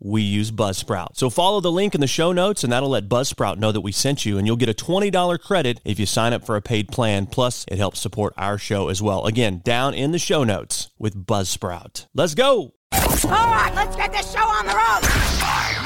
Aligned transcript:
we 0.00 0.22
use 0.22 0.50
Buzzsprout. 0.50 1.16
So 1.16 1.30
follow 1.30 1.60
the 1.60 1.70
link 1.70 1.94
in 1.94 2.00
the 2.00 2.06
show 2.06 2.32
notes, 2.32 2.64
and 2.64 2.72
that'll 2.72 2.88
let 2.88 3.08
Buzzsprout 3.08 3.58
know 3.58 3.70
that 3.70 3.82
we 3.82 3.92
sent 3.92 4.24
you, 4.24 4.38
and 4.38 4.46
you'll 4.46 4.56
get 4.56 4.68
a 4.68 4.74
$20 4.74 5.38
credit 5.40 5.80
if 5.84 6.00
you 6.00 6.06
sign 6.06 6.32
up 6.32 6.44
for 6.44 6.56
a 6.56 6.62
paid 6.62 6.88
plan. 6.88 7.26
Plus, 7.26 7.64
it 7.68 7.78
helps 7.78 8.00
support 8.00 8.34
our 8.36 8.58
show 8.58 8.88
as 8.88 9.02
well. 9.02 9.26
Again, 9.26 9.60
down 9.62 9.94
in 9.94 10.12
the 10.12 10.18
show 10.18 10.42
notes 10.44 10.90
with 10.98 11.26
Buzzsprout. 11.26 12.06
Let's 12.14 12.34
go. 12.34 12.74
All 12.92 13.30
right, 13.30 13.72
let's 13.74 13.94
get 13.96 14.10
this 14.12 14.32
show 14.32 14.40
on 14.40 14.66
the 14.66 14.72
road. 14.72 15.06
Five, 15.38 15.76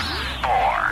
four, 0.43 0.45
three, 0.45 0.53
two, 0.55 0.55
one. 0.55 0.84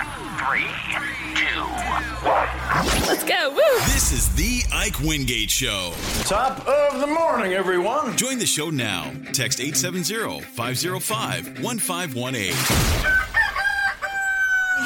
Let's 2.25 3.25
go. 3.25 3.51
Woo. 3.51 3.61
This 3.87 4.13
is 4.13 4.33
the 4.37 4.63
Ike 4.73 5.01
Wingate 5.01 5.51
Show. 5.51 5.93
Top 6.23 6.65
of 6.69 7.01
the 7.01 7.09
morning, 7.09 7.55
everyone. 7.55 8.17
Join 8.17 8.39
the 8.39 8.47
show 8.47 8.71
now. 8.71 9.11
Text 9.33 9.59
870-505-1518. 9.59 12.55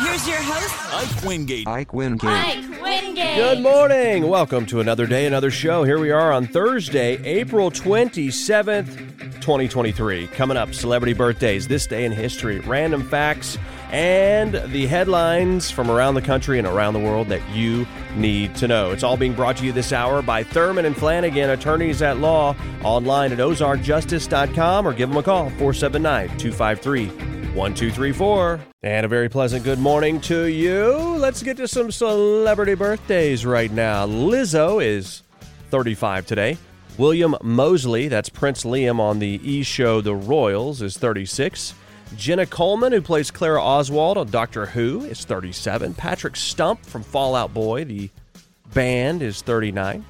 Here's 0.03 0.29
your 0.29 0.39
host, 0.39 0.95
Ike 0.95 1.25
Wingate. 1.25 1.69
Ike 1.69 1.93
Wingate. 1.93 2.25
Ike 2.25 2.83
Wingate. 2.83 3.37
Good 3.37 3.61
morning. 3.61 4.27
Welcome 4.29 4.65
to 4.67 4.81
another 4.81 5.07
day, 5.07 5.27
another 5.27 5.51
show. 5.51 5.85
Here 5.85 5.99
we 5.99 6.11
are 6.11 6.33
on 6.33 6.47
Thursday, 6.47 7.23
April 7.25 7.71
27th, 7.71 8.87
2023. 9.41 10.27
Coming 10.29 10.57
up, 10.57 10.73
celebrity 10.75 11.13
birthdays, 11.13 11.69
this 11.69 11.87
day 11.87 12.07
in 12.07 12.13
history, 12.13 12.61
random 12.61 13.07
facts, 13.09 13.59
and 13.91 14.55
the 14.73 14.87
headlines 14.87 15.71
from 15.71 15.91
around 15.91 16.15
the 16.15 16.23
country 16.23 16.59
and 16.59 16.67
around 16.67 16.95
the 16.95 17.01
world 17.01 17.29
that 17.29 17.47
you 17.51 17.87
need 18.15 18.55
to 18.57 18.69
know. 18.69 18.91
It's 18.91 19.03
all 19.03 19.17
being 19.17 19.35
brought 19.35 19.57
to 19.59 19.65
you 19.65 19.73
this 19.73 19.93
hour 19.93 20.23
by 20.23 20.43
Thurman 20.43 20.85
and 20.85 20.97
Flanagan, 20.97 21.51
attorneys 21.51 22.03
at 22.03 22.19
law, 22.19 22.57
online 22.83 23.33
at 23.33 23.39
ozarkjustice.com 23.39 24.87
or 24.87 24.93
give 24.93 25.09
them 25.09 25.19
a 25.19 25.23
call, 25.23 25.51
479 25.51 26.29
253 26.39 27.07
1234. 27.57 28.61
And 28.83 29.07
a 29.07 29.09
very 29.09 29.29
pleasant 29.29 29.65
good 29.65 29.79
morning 29.79 30.21
to 30.23 30.45
you. 30.45 30.93
Let's 30.93 31.43
get 31.43 31.57
to 31.57 31.67
some 31.67 31.91
celebrity 31.91 32.75
birthdays 32.75 33.47
right 33.47 33.71
now. 33.71 34.07
Lizzo 34.07 34.85
is 34.85 35.23
35 35.71 36.27
today. 36.27 36.59
William 36.99 37.35
Moseley, 37.43 38.09
that's 38.09 38.29
Prince 38.29 38.65
Liam 38.65 39.01
on 39.01 39.19
the 39.19 39.41
E 39.43 39.63
show 39.63 40.01
The 40.01 40.15
Royals, 40.15 40.81
is 40.83 40.97
36. 40.97 41.75
Jenna 42.15 42.47
Coleman, 42.47 42.93
who 42.93 43.03
plays 43.03 43.31
Clara 43.31 43.63
Oswald 43.63 44.17
on 44.17 44.31
Doctor 44.31 44.67
Who, 44.67 45.05
is 45.05 45.25
37. 45.25 45.95
Patrick 45.95 46.37
Stump 46.37 46.85
from 46.85 47.03
Fall 47.03 47.35
Out 47.35 47.53
Boy, 47.53 47.85
the 47.85 48.11
band, 48.73 49.23
is 49.23 49.43
39. 49.43 50.05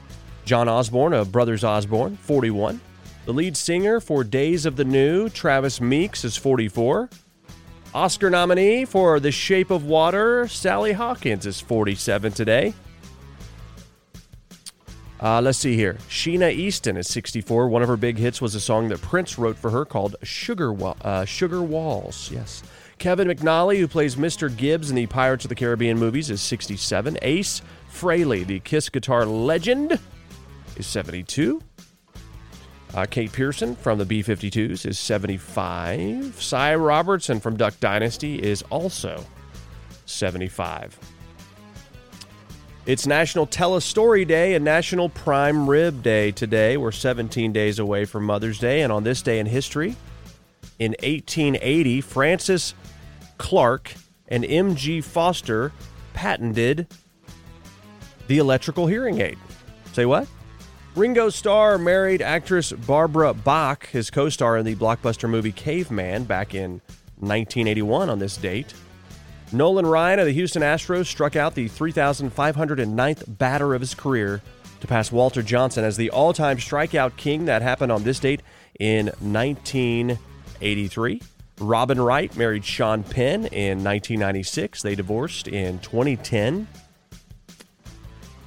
John 0.44 0.68
Osborne 0.68 1.14
of 1.14 1.32
Brothers 1.32 1.64
Osborne, 1.64 2.16
41. 2.18 2.80
The 3.24 3.32
lead 3.32 3.56
singer 3.56 3.98
for 3.98 4.22
Days 4.22 4.66
of 4.66 4.76
the 4.76 4.84
New, 4.84 5.28
Travis 5.28 5.80
Meeks, 5.80 6.24
is 6.24 6.36
44. 6.36 7.08
Oscar 7.94 8.30
nominee 8.30 8.84
for 8.84 9.18
The 9.18 9.32
Shape 9.32 9.70
of 9.70 9.84
Water, 9.84 10.46
Sally 10.48 10.92
Hawkins, 10.92 11.46
is 11.46 11.60
47 11.60 12.32
today. 12.32 12.74
Uh, 15.22 15.40
let's 15.40 15.58
see 15.58 15.74
here. 15.74 15.94
Sheena 16.08 16.52
Easton 16.52 16.96
is 16.96 17.08
64. 17.08 17.68
One 17.68 17.82
of 17.82 17.88
her 17.88 17.96
big 17.96 18.18
hits 18.18 18.42
was 18.42 18.54
a 18.54 18.60
song 18.60 18.88
that 18.88 19.00
Prince 19.00 19.38
wrote 19.38 19.56
for 19.56 19.70
her 19.70 19.84
called 19.84 20.16
Sugar, 20.22 20.72
Wa- 20.72 20.94
uh, 21.02 21.24
Sugar 21.24 21.62
Walls. 21.62 22.30
Yes. 22.32 22.62
Kevin 22.98 23.28
McNally, 23.28 23.78
who 23.78 23.88
plays 23.88 24.16
Mr. 24.16 24.54
Gibbs 24.54 24.90
in 24.90 24.96
the 24.96 25.06
Pirates 25.06 25.44
of 25.44 25.48
the 25.48 25.54
Caribbean 25.54 25.98
movies, 25.98 26.30
is 26.30 26.40
67. 26.42 27.18
Ace 27.22 27.62
Frehley, 27.90 28.46
the 28.46 28.60
Kiss 28.60 28.88
guitar 28.88 29.24
legend, 29.24 29.98
is 30.76 30.86
72. 30.86 31.62
Uh, 32.94 33.04
Kate 33.04 33.32
Pierson 33.32 33.76
from 33.76 33.98
the 33.98 34.04
B 34.06 34.22
52s 34.22 34.86
is 34.86 34.98
75. 34.98 36.40
Si 36.42 36.72
Robertson 36.72 37.40
from 37.40 37.56
Duck 37.56 37.78
Dynasty 37.80 38.42
is 38.42 38.62
also 38.70 39.24
75. 40.06 40.98
It's 42.86 43.04
National 43.04 43.46
Tell 43.46 43.74
a 43.74 43.80
Story 43.80 44.24
Day 44.24 44.54
and 44.54 44.64
National 44.64 45.08
Prime 45.08 45.68
Rib 45.68 46.04
Day 46.04 46.30
today. 46.30 46.76
We're 46.76 46.92
17 46.92 47.52
days 47.52 47.80
away 47.80 48.04
from 48.04 48.24
Mother's 48.24 48.60
Day, 48.60 48.82
and 48.82 48.92
on 48.92 49.02
this 49.02 49.22
day 49.22 49.40
in 49.40 49.46
history, 49.46 49.96
in 50.78 50.92
1880, 51.02 52.00
Francis 52.00 52.74
Clarke 53.38 53.92
and 54.28 54.44
M.G. 54.44 55.00
Foster 55.00 55.72
patented 56.14 56.86
the 58.28 58.38
electrical 58.38 58.86
hearing 58.86 59.20
aid. 59.20 59.38
Say 59.92 60.06
what? 60.06 60.28
Ringo 60.94 61.28
Starr 61.28 61.78
married 61.78 62.22
actress 62.22 62.70
Barbara 62.70 63.34
Bach, 63.34 63.88
his 63.88 64.10
co 64.10 64.28
star 64.28 64.58
in 64.58 64.64
the 64.64 64.76
blockbuster 64.76 65.28
movie 65.28 65.50
Caveman 65.50 66.22
back 66.22 66.54
in 66.54 66.80
1981 67.18 68.08
on 68.08 68.20
this 68.20 68.36
date. 68.36 68.74
Nolan 69.52 69.86
Ryan 69.86 70.18
of 70.18 70.26
the 70.26 70.32
Houston 70.32 70.62
Astros 70.62 71.06
struck 71.06 71.36
out 71.36 71.54
the 71.54 71.68
3,509th 71.68 73.38
batter 73.38 73.74
of 73.74 73.80
his 73.80 73.94
career 73.94 74.42
to 74.80 74.86
pass 74.86 75.12
Walter 75.12 75.42
Johnson 75.42 75.84
as 75.84 75.96
the 75.96 76.10
all 76.10 76.32
time 76.32 76.56
strikeout 76.56 77.16
king. 77.16 77.44
That 77.46 77.62
happened 77.62 77.92
on 77.92 78.02
this 78.02 78.18
date 78.18 78.42
in 78.80 79.06
1983. 79.20 81.22
Robin 81.60 82.00
Wright 82.00 82.36
married 82.36 82.64
Sean 82.64 83.02
Penn 83.02 83.46
in 83.46 83.82
1996. 83.82 84.82
They 84.82 84.94
divorced 84.94 85.48
in 85.48 85.78
2010. 85.78 86.68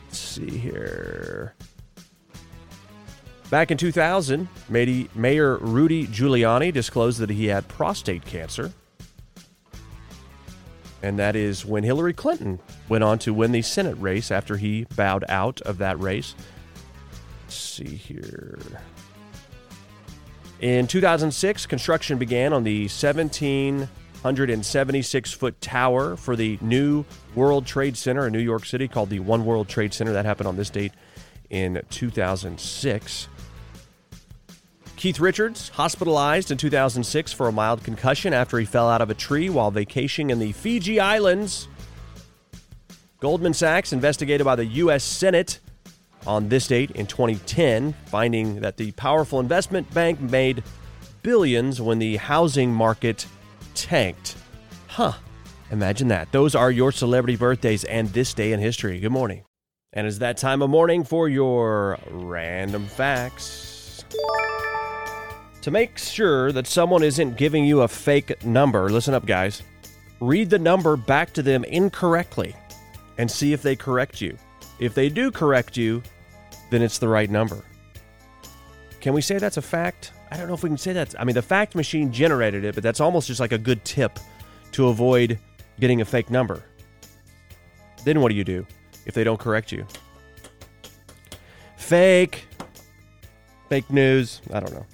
Let's 0.05 0.19
see 0.19 0.49
here. 0.49 1.55
Back 3.49 3.71
in 3.71 3.77
2000, 3.77 4.47
Mayor 4.69 5.57
Rudy 5.57 6.05
Giuliani 6.05 6.71
disclosed 6.71 7.19
that 7.19 7.31
he 7.31 7.47
had 7.47 7.67
prostate 7.67 8.23
cancer. 8.25 8.71
And 11.01 11.17
that 11.19 11.35
is 11.35 11.65
when 11.65 11.83
Hillary 11.83 12.13
Clinton 12.13 12.59
went 12.89 13.03
on 13.03 13.17
to 13.19 13.33
win 13.33 13.51
the 13.51 13.61
Senate 13.61 13.97
race 13.99 14.31
after 14.31 14.57
he 14.57 14.85
bowed 14.95 15.23
out 15.29 15.61
of 15.61 15.77
that 15.77 15.99
race. 15.99 16.33
Let's 17.43 17.55
see 17.55 17.95
here. 17.95 18.57
In 20.59 20.87
2006, 20.87 21.67
construction 21.67 22.17
began 22.17 22.51
on 22.51 22.65
the 22.65 22.81
1,776 22.83 25.31
foot 25.31 25.61
tower 25.61 26.17
for 26.17 26.35
the 26.35 26.57
new 26.59 27.05
World 27.33 27.65
Trade 27.65 27.95
Center 27.95 28.27
in 28.27 28.33
New 28.33 28.39
York 28.39 28.65
City 28.65 28.89
called 28.89 29.09
the 29.09 29.21
One 29.21 29.45
World 29.45 29.69
Trade 29.69 29.93
Center. 29.93 30.11
That 30.11 30.25
happened 30.25 30.47
on 30.47 30.57
this 30.57 30.69
date 30.69 30.91
in 31.49 31.81
2006. 31.89 33.29
Keith 34.99 35.21
Richards, 35.21 35.69
hospitalized 35.69 36.51
in 36.51 36.57
2006 36.57 37.31
for 37.31 37.47
a 37.47 37.53
mild 37.53 37.81
concussion 37.85 38.33
after 38.33 38.59
he 38.59 38.65
fell 38.65 38.89
out 38.89 38.99
of 38.99 39.09
a 39.09 39.13
tree 39.13 39.49
while 39.49 39.71
vacationing 39.71 40.29
in 40.29 40.39
the 40.39 40.51
Fiji 40.51 40.99
Islands. 40.99 41.69
Goldman 43.21 43.53
Sachs 43.53 43.93
investigated 43.93 44.43
by 44.43 44.57
the 44.57 44.65
U.S. 44.65 45.05
Senate 45.05 45.61
on 46.27 46.49
this 46.49 46.67
date 46.67 46.91
in 46.91 47.07
2010, 47.07 47.93
finding 48.07 48.59
that 48.59 48.75
the 48.75 48.91
powerful 48.91 49.39
investment 49.39 49.89
bank 49.93 50.19
made 50.19 50.63
billions 51.23 51.79
when 51.79 51.99
the 51.99 52.17
housing 52.17 52.73
market 52.73 53.25
tanked. 53.75 54.35
Huh. 54.87 55.13
Imagine 55.71 56.09
that. 56.09 56.29
Those 56.33 56.55
are 56.55 56.71
your 56.71 56.91
celebrity 56.91 57.37
birthdays 57.37 57.85
and 57.85 58.09
this 58.09 58.33
day 58.33 58.51
in 58.51 58.59
history. 58.59 58.99
Good 58.99 59.13
morning. 59.13 59.45
And 59.93 60.05
it's 60.05 60.17
that 60.17 60.35
time 60.35 60.61
of 60.61 60.69
morning 60.69 61.05
for 61.05 61.29
your 61.29 61.97
random 62.11 62.85
facts. 62.85 64.03
To 65.61 65.71
make 65.71 65.97
sure 65.97 66.51
that 66.53 66.67
someone 66.67 67.03
isn't 67.03 67.37
giving 67.37 67.65
you 67.65 67.81
a 67.81 67.87
fake 67.87 68.43
number, 68.45 68.89
listen 68.89 69.13
up, 69.13 69.25
guys. 69.25 69.61
Read 70.21 70.49
the 70.49 70.59
number 70.59 70.95
back 70.95 71.33
to 71.33 71.43
them 71.43 71.63
incorrectly 71.65 72.55
and 73.17 73.29
see 73.29 73.51
if 73.51 73.61
they 73.61 73.75
correct 73.75 74.21
you. 74.21 74.37
If 74.79 74.93
they 74.93 75.09
do 75.09 75.31
correct 75.31 75.75
you, 75.75 76.01
then 76.69 76.81
it's 76.81 76.97
the 76.97 77.07
right 77.07 77.29
number. 77.29 77.63
Can 79.01 79.13
we 79.13 79.21
say 79.21 79.37
that's 79.37 79.57
a 79.57 79.61
fact? 79.61 80.13
I 80.31 80.37
don't 80.37 80.47
know 80.47 80.53
if 80.53 80.63
we 80.63 80.69
can 80.69 80.77
say 80.77 80.93
that. 80.93 81.19
I 81.19 81.23
mean, 81.23 81.33
the 81.33 81.41
fact 81.41 81.75
machine 81.75 82.11
generated 82.11 82.63
it, 82.63 82.75
but 82.75 82.83
that's 82.83 82.99
almost 82.99 83.27
just 83.27 83.39
like 83.39 83.51
a 83.51 83.57
good 83.57 83.83
tip 83.83 84.19
to 84.73 84.87
avoid 84.87 85.39
getting 85.79 86.01
a 86.01 86.05
fake 86.05 86.29
number. 86.29 86.63
Then 88.05 88.21
what 88.21 88.29
do 88.29 88.35
you 88.35 88.43
do 88.43 88.65
if 89.05 89.13
they 89.13 89.23
don't 89.23 89.39
correct 89.39 89.71
you? 89.71 89.85
Fake. 91.77 92.45
Fake 93.67 93.89
news. 93.89 94.41
I 94.53 94.59
don't 94.59 94.73
know. 94.73 94.85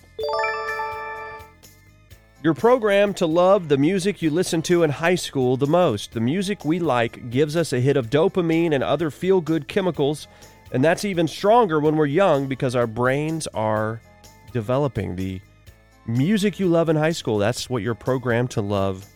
You're 2.45 2.53
programmed 2.53 3.17
to 3.17 3.25
love 3.25 3.69
the 3.69 3.77
music 3.79 4.21
you 4.21 4.29
listen 4.29 4.61
to 4.61 4.83
in 4.83 4.91
high 4.91 5.15
school 5.15 5.57
the 5.57 5.65
most. 5.65 6.11
The 6.11 6.19
music 6.19 6.63
we 6.63 6.77
like 6.77 7.31
gives 7.31 7.57
us 7.57 7.73
a 7.73 7.79
hit 7.79 7.97
of 7.97 8.11
dopamine 8.11 8.75
and 8.75 8.83
other 8.83 9.09
feel 9.09 9.41
good 9.41 9.67
chemicals, 9.67 10.27
and 10.71 10.83
that's 10.83 11.05
even 11.05 11.27
stronger 11.27 11.79
when 11.79 11.95
we're 11.95 12.05
young 12.05 12.45
because 12.45 12.75
our 12.75 12.85
brains 12.85 13.47
are 13.55 13.99
developing. 14.53 15.15
The 15.15 15.41
music 16.05 16.59
you 16.59 16.67
love 16.67 16.87
in 16.87 16.95
high 16.95 17.13
school, 17.13 17.39
that's 17.39 17.67
what 17.67 17.81
you're 17.81 17.95
programmed 17.95 18.51
to 18.51 18.61
love 18.61 19.07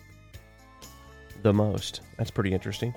the 1.42 1.52
most. 1.52 2.00
That's 2.18 2.32
pretty 2.32 2.52
interesting. 2.52 2.92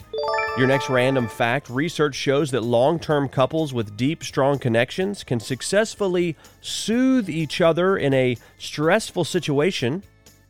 Your 0.57 0.65
next 0.65 0.89
random 0.89 1.27
fact 1.27 1.69
research 1.69 2.15
shows 2.15 2.49
that 2.49 2.61
long 2.61 2.97
term 2.97 3.29
couples 3.29 3.71
with 3.71 3.95
deep, 3.95 4.23
strong 4.23 4.57
connections 4.57 5.23
can 5.23 5.39
successfully 5.39 6.35
soothe 6.59 7.29
each 7.29 7.61
other 7.61 7.97
in 7.97 8.15
a 8.15 8.35
stressful 8.57 9.25
situation, 9.25 10.01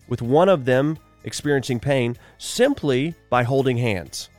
with 0.08 0.22
one 0.22 0.50
of 0.50 0.66
them 0.66 0.98
experiencing 1.24 1.80
pain, 1.80 2.18
simply 2.38 3.16
by 3.30 3.44
holding 3.44 3.78
hands. 3.78 4.30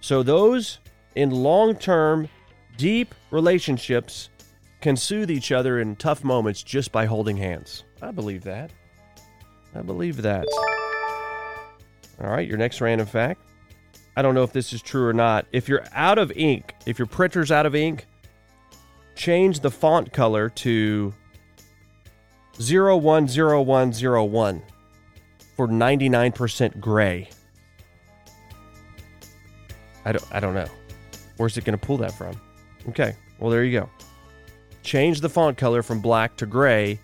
So, 0.00 0.22
those 0.22 0.78
in 1.14 1.30
long 1.30 1.76
term, 1.76 2.28
deep 2.76 3.14
relationships 3.30 4.30
can 4.80 4.96
soothe 4.96 5.30
each 5.30 5.52
other 5.52 5.80
in 5.80 5.96
tough 5.96 6.24
moments 6.24 6.62
just 6.62 6.92
by 6.92 7.06
holding 7.06 7.36
hands. 7.36 7.84
I 8.00 8.10
believe 8.10 8.42
that. 8.44 8.70
I 9.74 9.82
believe 9.82 10.22
that. 10.22 10.46
All 12.20 12.30
right, 12.30 12.46
your 12.46 12.58
next 12.58 12.80
random 12.80 13.06
fact. 13.06 13.40
I 14.16 14.22
don't 14.22 14.34
know 14.34 14.42
if 14.42 14.52
this 14.52 14.72
is 14.72 14.82
true 14.82 15.06
or 15.06 15.12
not. 15.12 15.46
If 15.52 15.68
you're 15.68 15.84
out 15.92 16.18
of 16.18 16.30
ink, 16.32 16.74
if 16.84 16.98
your 16.98 17.06
printer's 17.06 17.50
out 17.50 17.64
of 17.64 17.74
ink, 17.74 18.06
change 19.14 19.60
the 19.60 19.70
font 19.70 20.12
color 20.12 20.50
to 20.50 21.14
010101 22.58 24.62
for 25.62 25.68
99% 25.68 26.80
gray. 26.80 27.28
I 30.04 30.10
don't, 30.10 30.24
I 30.32 30.40
don't 30.40 30.54
know. 30.54 30.66
Where's 31.36 31.56
it 31.56 31.64
going 31.64 31.78
to 31.78 31.86
pull 31.86 31.98
that 31.98 32.10
from? 32.10 32.34
Okay, 32.88 33.14
well, 33.38 33.48
there 33.48 33.62
you 33.62 33.78
go. 33.78 33.88
Change 34.82 35.20
the 35.20 35.28
font 35.28 35.56
color 35.56 35.84
from 35.84 36.00
black 36.00 36.34
to 36.38 36.46
gray, 36.46 36.98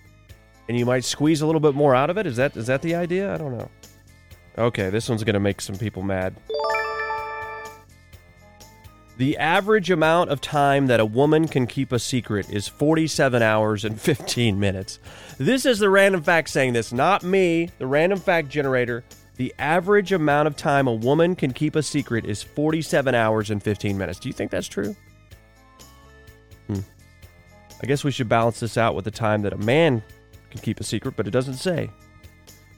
and 0.68 0.76
you 0.76 0.84
might 0.84 1.04
squeeze 1.04 1.40
a 1.40 1.46
little 1.46 1.60
bit 1.60 1.76
more 1.76 1.94
out 1.94 2.10
of 2.10 2.18
it. 2.18 2.26
Is 2.26 2.34
that 2.34 2.56
is 2.56 2.66
that 2.66 2.82
the 2.82 2.96
idea? 2.96 3.32
I 3.32 3.36
don't 3.36 3.56
know. 3.56 3.70
Okay, 4.58 4.90
this 4.90 5.08
one's 5.08 5.22
going 5.22 5.34
to 5.34 5.40
make 5.40 5.60
some 5.60 5.76
people 5.76 6.02
mad. 6.02 6.34
The 9.18 9.36
average 9.36 9.90
amount 9.90 10.30
of 10.30 10.40
time 10.40 10.86
that 10.86 11.00
a 11.00 11.04
woman 11.04 11.48
can 11.48 11.66
keep 11.66 11.90
a 11.90 11.98
secret 11.98 12.48
is 12.50 12.68
47 12.68 13.42
hours 13.42 13.84
and 13.84 14.00
15 14.00 14.60
minutes. 14.60 15.00
This 15.38 15.66
is 15.66 15.80
the 15.80 15.90
random 15.90 16.22
fact 16.22 16.48
saying 16.50 16.72
this, 16.72 16.92
not 16.92 17.24
me, 17.24 17.70
the 17.78 17.86
random 17.88 18.20
fact 18.20 18.48
generator. 18.48 19.02
The 19.34 19.52
average 19.58 20.12
amount 20.12 20.46
of 20.46 20.56
time 20.56 20.86
a 20.86 20.94
woman 20.94 21.34
can 21.34 21.52
keep 21.52 21.74
a 21.74 21.82
secret 21.82 22.26
is 22.26 22.44
47 22.44 23.12
hours 23.12 23.50
and 23.50 23.60
15 23.60 23.98
minutes. 23.98 24.20
Do 24.20 24.28
you 24.28 24.32
think 24.32 24.52
that's 24.52 24.68
true? 24.68 24.94
Hmm. 26.68 26.80
I 27.82 27.86
guess 27.86 28.04
we 28.04 28.12
should 28.12 28.28
balance 28.28 28.60
this 28.60 28.78
out 28.78 28.94
with 28.94 29.04
the 29.04 29.10
time 29.10 29.42
that 29.42 29.52
a 29.52 29.58
man 29.58 30.00
can 30.52 30.60
keep 30.60 30.78
a 30.78 30.84
secret, 30.84 31.16
but 31.16 31.26
it 31.26 31.30
doesn't 31.32 31.54
say. 31.54 31.90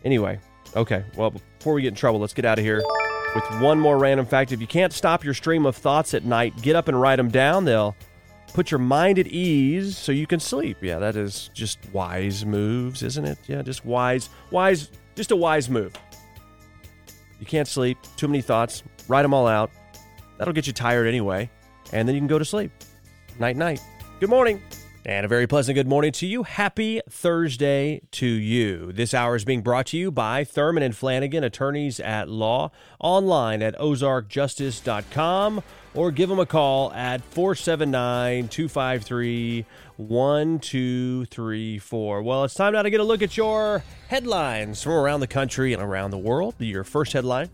Anyway, 0.06 0.38
okay, 0.74 1.04
well, 1.16 1.32
before 1.58 1.74
we 1.74 1.82
get 1.82 1.88
in 1.88 1.94
trouble, 1.94 2.18
let's 2.18 2.32
get 2.32 2.46
out 2.46 2.58
of 2.58 2.64
here 2.64 2.82
with 3.34 3.44
one 3.60 3.78
more 3.78 3.98
random 3.98 4.26
fact. 4.26 4.52
If 4.52 4.60
you 4.60 4.66
can't 4.66 4.92
stop 4.92 5.24
your 5.24 5.34
stream 5.34 5.66
of 5.66 5.76
thoughts 5.76 6.14
at 6.14 6.24
night, 6.24 6.60
get 6.62 6.76
up 6.76 6.88
and 6.88 7.00
write 7.00 7.16
them 7.16 7.28
down. 7.28 7.64
They'll 7.64 7.96
put 8.52 8.70
your 8.70 8.78
mind 8.78 9.18
at 9.18 9.26
ease 9.28 9.96
so 9.96 10.12
you 10.12 10.26
can 10.26 10.40
sleep. 10.40 10.78
Yeah, 10.80 10.98
that 10.98 11.16
is 11.16 11.50
just 11.54 11.78
wise 11.92 12.44
moves, 12.44 13.02
isn't 13.02 13.24
it? 13.24 13.38
Yeah, 13.46 13.62
just 13.62 13.84
wise, 13.84 14.28
wise, 14.50 14.90
just 15.14 15.30
a 15.30 15.36
wise 15.36 15.70
move. 15.70 15.92
You 17.38 17.46
can't 17.46 17.68
sleep, 17.68 17.98
too 18.16 18.28
many 18.28 18.42
thoughts, 18.42 18.82
write 19.08 19.22
them 19.22 19.32
all 19.32 19.46
out. 19.46 19.70
That'll 20.38 20.54
get 20.54 20.66
you 20.66 20.72
tired 20.72 21.06
anyway, 21.06 21.50
and 21.92 22.06
then 22.06 22.14
you 22.14 22.20
can 22.20 22.28
go 22.28 22.38
to 22.38 22.44
sleep. 22.44 22.70
Night, 23.38 23.56
night. 23.56 23.80
Good 24.18 24.30
morning. 24.30 24.60
And 25.06 25.24
a 25.24 25.28
very 25.28 25.46
pleasant 25.46 25.76
good 25.76 25.88
morning 25.88 26.12
to 26.12 26.26
you. 26.26 26.42
Happy 26.42 27.00
Thursday 27.08 28.02
to 28.10 28.26
you. 28.26 28.92
This 28.92 29.14
hour 29.14 29.34
is 29.34 29.46
being 29.46 29.62
brought 29.62 29.86
to 29.86 29.96
you 29.96 30.10
by 30.10 30.44
Thurman 30.44 30.82
and 30.82 30.94
Flanagan, 30.94 31.42
attorneys 31.42 32.00
at 32.00 32.28
law, 32.28 32.70
online 32.98 33.62
at 33.62 33.74
ozarkjustice.com 33.78 35.62
or 35.94 36.10
give 36.10 36.28
them 36.28 36.38
a 36.38 36.44
call 36.44 36.92
at 36.92 37.22
479 37.22 38.48
253 38.48 39.64
1234. 39.96 42.22
Well, 42.22 42.44
it's 42.44 42.52
time 42.52 42.74
now 42.74 42.82
to 42.82 42.90
get 42.90 43.00
a 43.00 43.04
look 43.04 43.22
at 43.22 43.38
your 43.38 43.82
headlines 44.08 44.82
from 44.82 44.92
around 44.92 45.20
the 45.20 45.26
country 45.26 45.72
and 45.72 45.82
around 45.82 46.10
the 46.10 46.18
world. 46.18 46.56
Your 46.58 46.84
first 46.84 47.14
headline 47.14 47.48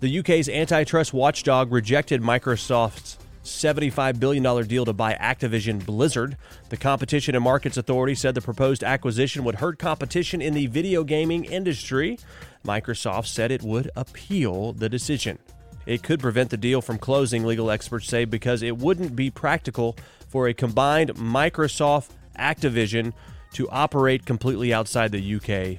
The 0.00 0.18
UK's 0.18 0.48
antitrust 0.48 1.14
watchdog 1.14 1.70
rejected 1.70 2.22
Microsoft's 2.22 3.18
$75 3.48 4.20
billion 4.20 4.66
deal 4.66 4.84
to 4.84 4.92
buy 4.92 5.14
Activision 5.14 5.84
Blizzard. 5.84 6.36
The 6.68 6.76
Competition 6.76 7.34
and 7.34 7.44
Markets 7.44 7.76
Authority 7.76 8.14
said 8.14 8.34
the 8.34 8.40
proposed 8.40 8.84
acquisition 8.84 9.44
would 9.44 9.56
hurt 9.56 9.78
competition 9.78 10.40
in 10.40 10.54
the 10.54 10.66
video 10.66 11.04
gaming 11.04 11.44
industry. 11.44 12.18
Microsoft 12.64 13.26
said 13.26 13.50
it 13.50 13.62
would 13.62 13.90
appeal 13.96 14.72
the 14.72 14.88
decision. 14.88 15.38
It 15.86 16.02
could 16.02 16.20
prevent 16.20 16.50
the 16.50 16.56
deal 16.56 16.82
from 16.82 16.98
closing, 16.98 17.44
legal 17.44 17.70
experts 17.70 18.08
say, 18.08 18.26
because 18.26 18.62
it 18.62 18.76
wouldn't 18.76 19.16
be 19.16 19.30
practical 19.30 19.96
for 20.28 20.48
a 20.48 20.54
combined 20.54 21.14
Microsoft 21.14 22.10
Activision 22.38 23.12
to 23.54 23.68
operate 23.70 24.26
completely 24.26 24.74
outside 24.74 25.12
the 25.12 25.34
UK 25.36 25.78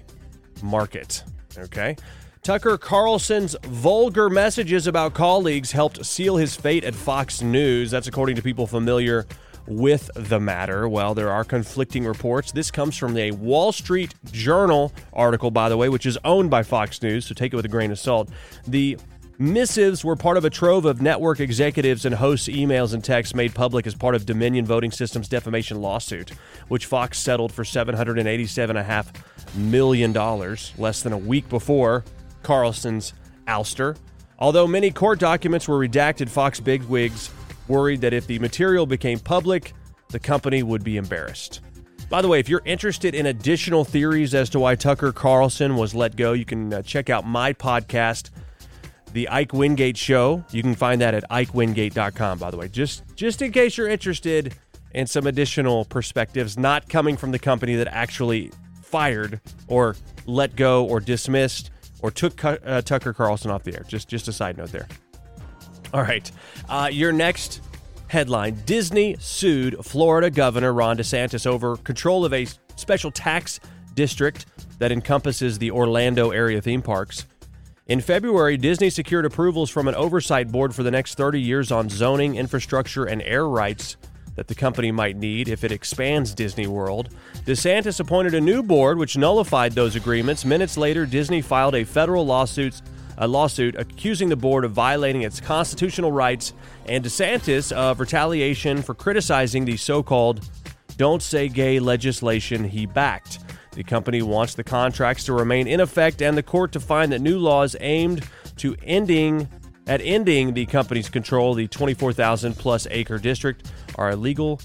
market. 0.63 1.23
Okay? 1.57 1.95
Tucker 2.41 2.77
Carlson's 2.77 3.55
vulgar 3.63 4.29
messages 4.29 4.87
about 4.87 5.13
colleagues 5.13 5.71
helped 5.71 6.05
seal 6.05 6.37
his 6.37 6.55
fate 6.55 6.83
at 6.83 6.95
Fox 6.95 7.41
News. 7.41 7.91
That's 7.91 8.07
according 8.07 8.37
to 8.37 8.41
people 8.41 8.65
familiar 8.65 9.25
with 9.67 10.09
the 10.15 10.39
matter. 10.39 10.87
Well, 10.87 11.13
there 11.13 11.29
are 11.29 11.43
conflicting 11.43 12.05
reports. 12.05 12.51
This 12.51 12.71
comes 12.71 12.95
from 12.97 13.17
a 13.17 13.31
Wall 13.31 13.71
Street 13.71 14.15
Journal 14.31 14.93
article, 15.11 15.51
by 15.51 15.69
the 15.69 15.77
way, 15.77 15.89
which 15.89 16.05
is 16.05 16.17
owned 16.23 16.49
by 16.49 16.63
Fox 16.63 17.01
News, 17.01 17.25
so 17.25 17.35
take 17.35 17.53
it 17.53 17.55
with 17.55 17.65
a 17.65 17.69
grain 17.69 17.91
of 17.91 17.99
salt. 17.99 18.29
The 18.65 18.97
Missives 19.41 20.03
were 20.03 20.17
part 20.17 20.35
of 20.35 20.43
a 20.43 20.49
trove 20.49 20.83
of 20.83 21.01
network 21.01 21.39
executives 21.39 22.03
and 22.03 22.13
hosts' 22.15 22.49
emails 22.49 22.93
and 22.93 23.01
texts 23.01 23.33
made 23.33 23.55
public 23.55 23.87
as 23.87 23.95
part 23.95 24.13
of 24.13 24.25
Dominion 24.25 24.65
Voting 24.65 24.91
Systems 24.91 25.29
defamation 25.29 25.81
lawsuit, 25.81 26.31
which 26.67 26.85
Fox 26.85 27.17
settled 27.17 27.53
for 27.53 27.63
$787.5 27.63 29.55
million 29.55 30.11
less 30.77 31.01
than 31.01 31.13
a 31.13 31.17
week 31.17 31.47
before 31.47 32.03
Carlson's 32.43 33.13
ouster. 33.47 33.97
Although 34.37 34.67
many 34.67 34.91
court 34.91 35.19
documents 35.19 35.67
were 35.67 35.79
redacted, 35.79 36.29
Fox 36.29 36.59
bigwigs 36.59 37.29
worried 37.67 38.01
that 38.01 38.13
if 38.13 38.27
the 38.27 38.39
material 38.39 38.85
became 38.85 39.19
public, 39.19 39.73
the 40.09 40.19
company 40.19 40.63
would 40.63 40.83
be 40.83 40.97
embarrassed. 40.97 41.61
By 42.09 42.23
the 42.23 42.27
way, 42.27 42.39
if 42.39 42.49
you're 42.49 42.63
interested 42.65 43.13
in 43.13 43.27
additional 43.27 43.85
theories 43.85 44.33
as 44.33 44.49
to 44.51 44.59
why 44.59 44.75
Tucker 44.75 45.11
Carlson 45.11 45.75
was 45.75 45.93
let 45.93 46.15
go, 46.15 46.33
you 46.33 46.45
can 46.45 46.73
uh, 46.73 46.81
check 46.81 47.09
out 47.09 47.27
my 47.27 47.53
podcast, 47.53 48.31
The 49.13 49.29
Ike 49.29 49.53
Wingate 49.53 49.97
Show. 49.97 50.43
You 50.51 50.63
can 50.63 50.73
find 50.73 51.01
that 51.01 51.13
at 51.13 51.29
ikewingate.com, 51.29 52.39
by 52.39 52.49
the 52.49 52.57
way. 52.57 52.67
Just 52.67 53.03
just 53.15 53.43
in 53.43 53.51
case 53.51 53.77
you're 53.77 53.87
interested 53.87 54.55
in 54.95 55.05
some 55.05 55.27
additional 55.27 55.85
perspectives 55.85 56.57
not 56.57 56.89
coming 56.89 57.15
from 57.15 57.31
the 57.31 57.37
company 57.37 57.75
that 57.75 57.87
actually 57.87 58.51
fired 58.81 59.39
or 59.67 59.95
let 60.25 60.55
go 60.55 60.85
or 60.85 60.99
dismissed 60.99 61.69
or 62.01 62.11
took 62.11 62.43
uh, 62.43 62.81
Tucker 62.81 63.13
Carlson 63.13 63.51
off 63.51 63.63
the 63.63 63.73
air. 63.73 63.85
Just 63.87 64.07
just 64.07 64.27
a 64.27 64.33
side 64.33 64.57
note 64.57 64.71
there. 64.71 64.87
All 65.93 66.01
right. 66.01 66.29
Uh, 66.67 66.89
your 66.91 67.11
next 67.11 67.61
headline 68.07 68.59
Disney 68.65 69.15
sued 69.19 69.83
Florida 69.85 70.29
Governor 70.29 70.73
Ron 70.73 70.97
DeSantis 70.97 71.45
over 71.45 71.77
control 71.77 72.25
of 72.25 72.33
a 72.33 72.47
special 72.75 73.11
tax 73.11 73.59
district 73.93 74.45
that 74.79 74.91
encompasses 74.91 75.59
the 75.59 75.71
Orlando 75.71 76.31
area 76.31 76.61
theme 76.61 76.81
parks. 76.81 77.25
In 77.87 78.01
February, 78.01 78.55
Disney 78.55 78.91
secured 78.91 79.25
approvals 79.25 79.71
from 79.71 79.87
an 79.87 79.95
oversight 79.95 80.51
board 80.51 80.75
for 80.75 80.83
the 80.83 80.91
next 80.91 81.15
30 81.15 81.41
years 81.41 81.71
on 81.71 81.89
zoning, 81.89 82.35
infrastructure, 82.35 83.05
and 83.05 83.21
air 83.23 83.47
rights 83.47 83.97
that 84.39 84.47
the 84.47 84.55
company 84.55 84.89
might 84.89 85.17
need 85.17 85.49
if 85.49 85.65
it 85.65 85.71
expands 85.73 86.33
Disney 86.33 86.65
World. 86.65 87.09
DeSantis 87.45 87.99
appointed 87.99 88.33
a 88.33 88.39
new 88.39 88.63
board 88.63 88.97
which 88.97 89.17
nullified 89.17 89.73
those 89.73 89.97
agreements. 89.97 90.45
Minutes 90.45 90.77
later, 90.77 91.05
Disney 91.05 91.41
filed 91.41 91.75
a 91.75 91.83
federal 91.83 92.25
lawsuit 92.25 92.81
a 93.17 93.27
lawsuit 93.27 93.75
accusing 93.75 94.29
the 94.29 94.37
board 94.37 94.63
of 94.63 94.71
violating 94.71 95.23
its 95.23 95.41
constitutional 95.41 96.09
rights 96.09 96.53
and 96.85 97.03
DeSantis 97.03 97.73
of 97.73 97.99
retaliation 97.99 98.81
for 98.81 98.93
criticizing 98.93 99.65
the 99.65 99.75
so-called 99.75 100.49
don't 100.95 101.21
say 101.21 101.49
gay 101.49 101.81
legislation 101.81 102.63
he 102.63 102.85
backed. 102.85 103.39
The 103.73 103.83
company 103.83 104.21
wants 104.21 104.53
the 104.53 104.63
contracts 104.63 105.25
to 105.25 105.33
remain 105.33 105.67
in 105.67 105.81
effect 105.81 106.21
and 106.21 106.37
the 106.37 106.43
court 106.43 106.71
to 106.71 106.79
find 106.79 107.11
that 107.11 107.19
new 107.19 107.39
laws 107.39 107.75
aimed 107.81 108.25
to 108.55 108.77
ending 108.85 109.49
at 109.89 110.01
ending 110.01 110.53
the 110.53 110.67
company's 110.67 111.09
control 111.09 111.55
the 111.55 111.67
24,000 111.67 112.55
plus 112.55 112.87
acre 112.91 113.17
district 113.17 113.71
are 113.95 114.11
illegal 114.11 114.61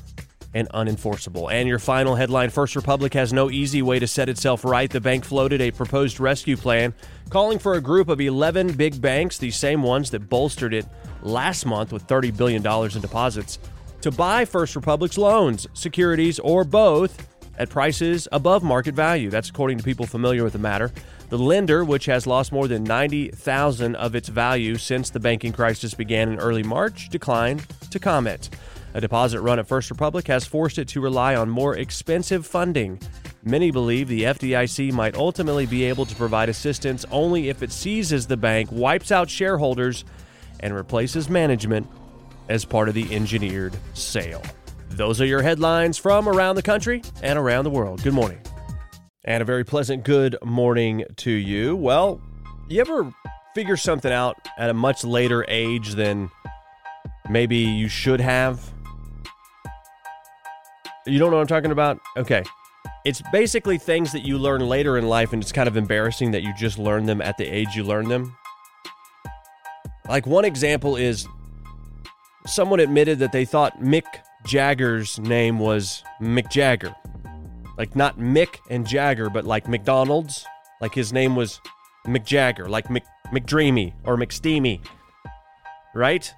and 0.53 0.69
unenforceable. 0.69 1.51
And 1.51 1.67
your 1.67 1.79
final 1.79 2.15
headline 2.15 2.51
First 2.51 2.77
Republic 2.77 3.15
has 3.15 3.33
no 3.33 3.51
easy 3.51 3.81
way 3.81 3.99
to 3.99 4.07
set 4.07 4.29
itself 4.29 4.65
right. 4.65 4.89
The 4.89 5.01
bank 5.01 5.25
floated 5.25 5.63
a 5.63 5.71
proposed 5.71 6.21
rescue 6.21 6.57
plan 6.57 6.93
calling 7.31 7.59
for 7.59 7.75
a 7.75 7.81
group 7.81 8.09
of 8.09 8.21
11 8.21 8.75
big 8.75 9.01
banks, 9.01 9.39
the 9.39 9.51
same 9.51 9.83
ones 9.83 10.11
that 10.11 10.29
bolstered 10.29 10.75
it 10.75 10.87
last 11.23 11.65
month 11.65 11.91
with 11.91 12.07
$30 12.07 12.37
billion 12.37 12.65
in 12.65 13.01
deposits, 13.01 13.59
to 14.03 14.11
buy 14.11 14.45
First 14.45 14.77
Republic's 14.77 15.17
loans, 15.17 15.67
securities, 15.73 16.39
or 16.39 16.65
both 16.65 17.27
at 17.59 17.71
prices 17.71 18.29
above 18.33 18.63
market 18.63 18.95
value. 18.95 19.31
That's 19.31 19.49
according 19.49 19.79
to 19.79 19.85
people 19.85 20.07
familiar 20.07 20.45
with 20.45 20.53
the 20.53 20.59
matter. 20.59 20.93
The 21.29 21.39
lender, 21.39 21.85
which 21.85 22.07
has 22.07 22.27
lost 22.27 22.53
more 22.53 22.69
than 22.69 22.85
90,000 22.85 23.97
of 23.97 24.15
its 24.15 24.29
value 24.29 24.77
since 24.77 25.11
the 25.11 25.21
banking 25.21 25.53
crisis 25.53 25.95
began 25.95 26.31
in 26.31 26.39
early 26.39 26.63
March, 26.63 27.09
declined 27.09 27.67
to 27.91 27.99
comment. 27.99 28.51
A 28.95 29.01
deposit 29.01 29.41
run 29.41 29.59
at 29.59 29.67
First 29.67 29.91
Republic 29.91 30.27
has 30.29 30.47
forced 30.47 30.79
it 30.79 30.89
to 30.89 31.01
rely 31.01 31.35
on 31.35 31.49
more 31.49 31.77
expensive 31.77 32.47
funding. 32.47 33.01
Many 33.43 33.71
believe 33.71 34.09
the 34.09 34.23
FDIC 34.23 34.93
might 34.93 35.17
ultimately 35.17 35.67
be 35.67 35.85
able 35.85 36.07
to 36.07 36.15
provide 36.15 36.49
assistance 36.49 37.05
only 37.11 37.49
if 37.49 37.63
it 37.63 37.73
seizes 37.73 38.27
the 38.27 38.37
bank, 38.37 38.71
wipes 38.71 39.11
out 39.11 39.29
shareholders, 39.29 40.05
and 40.61 40.75
replaces 40.75 41.29
management 41.29 41.89
as 42.49 42.65
part 42.65 42.89
of 42.89 42.95
the 42.95 43.15
engineered 43.15 43.77
sale. 43.95 44.43
Those 44.97 45.21
are 45.21 45.27
your 45.27 45.43
headlines 45.43 45.99
from 45.99 46.29
around 46.29 46.55
the 46.55 46.63
country 46.63 47.03
and 47.21 47.37
around 47.37 47.65
the 47.65 47.71
world. 47.71 48.01
Good 48.05 48.15
morning. 48.15 48.39
And 49.25 49.43
a 49.43 49.45
very 49.45 49.65
pleasant 49.65 50.05
good 50.05 50.37
morning 50.45 51.05
to 51.17 51.33
you. 51.33 51.75
Well, 51.75 52.21
you 52.69 52.81
ever 52.81 53.13
figure 53.57 53.77
something 53.77 54.13
out 54.13 54.37
at 54.57 54.71
a 54.71 54.75
much 54.75 55.03
later 55.03 55.45
age 55.49 55.95
than 55.95 56.31
maybe 57.29 57.57
you 57.57 57.89
should 57.89 58.21
have? 58.21 58.73
You 61.07 61.19
don't 61.19 61.31
know 61.31 61.39
what 61.39 61.43
I'm 61.43 61.49
talking 61.49 61.73
about? 61.73 61.99
Okay. 62.17 62.45
It's 63.05 63.21
basically 63.33 63.79
things 63.79 64.13
that 64.13 64.25
you 64.25 64.39
learn 64.39 64.61
later 64.61 64.97
in 64.97 65.09
life, 65.09 65.33
and 65.33 65.43
it's 65.43 65.53
kind 65.53 65.67
of 65.67 65.77
embarrassing 65.77 66.31
that 66.31 66.45
you 66.45 66.55
just 66.57 66.79
learn 66.79 67.07
them 67.07 67.21
at 67.21 67.37
the 67.37 67.45
age 67.45 67.75
you 67.75 67.83
learn 67.83 68.09
them. 68.09 68.37
Like, 70.09 70.25
one 70.25 70.45
example 70.45 70.95
is 70.95 71.27
someone 72.47 72.79
admitted 72.79 73.19
that 73.19 73.33
they 73.33 73.45
thought 73.45 73.81
Mick 73.81 74.05
Jagger's 74.45 75.19
name 75.19 75.59
was 75.59 76.03
Mick 76.21 76.51
Jagger. 76.51 76.95
Like, 77.77 77.97
not 77.97 78.19
Mick 78.19 78.59
and 78.71 78.87
Jagger, 78.87 79.31
but 79.31 79.45
like 79.45 79.69
McDonald's. 79.69 80.45
Like, 80.81 80.95
his 80.95 81.13
name 81.13 81.35
was 81.35 81.61
Mick 82.07 82.25
Jagger, 82.25 82.69
like 82.69 82.91
Mc, 82.91 83.03
McDreamy 83.33 83.95
or 84.05 84.17
McSteamy. 84.17 84.81
Right? 85.95 86.33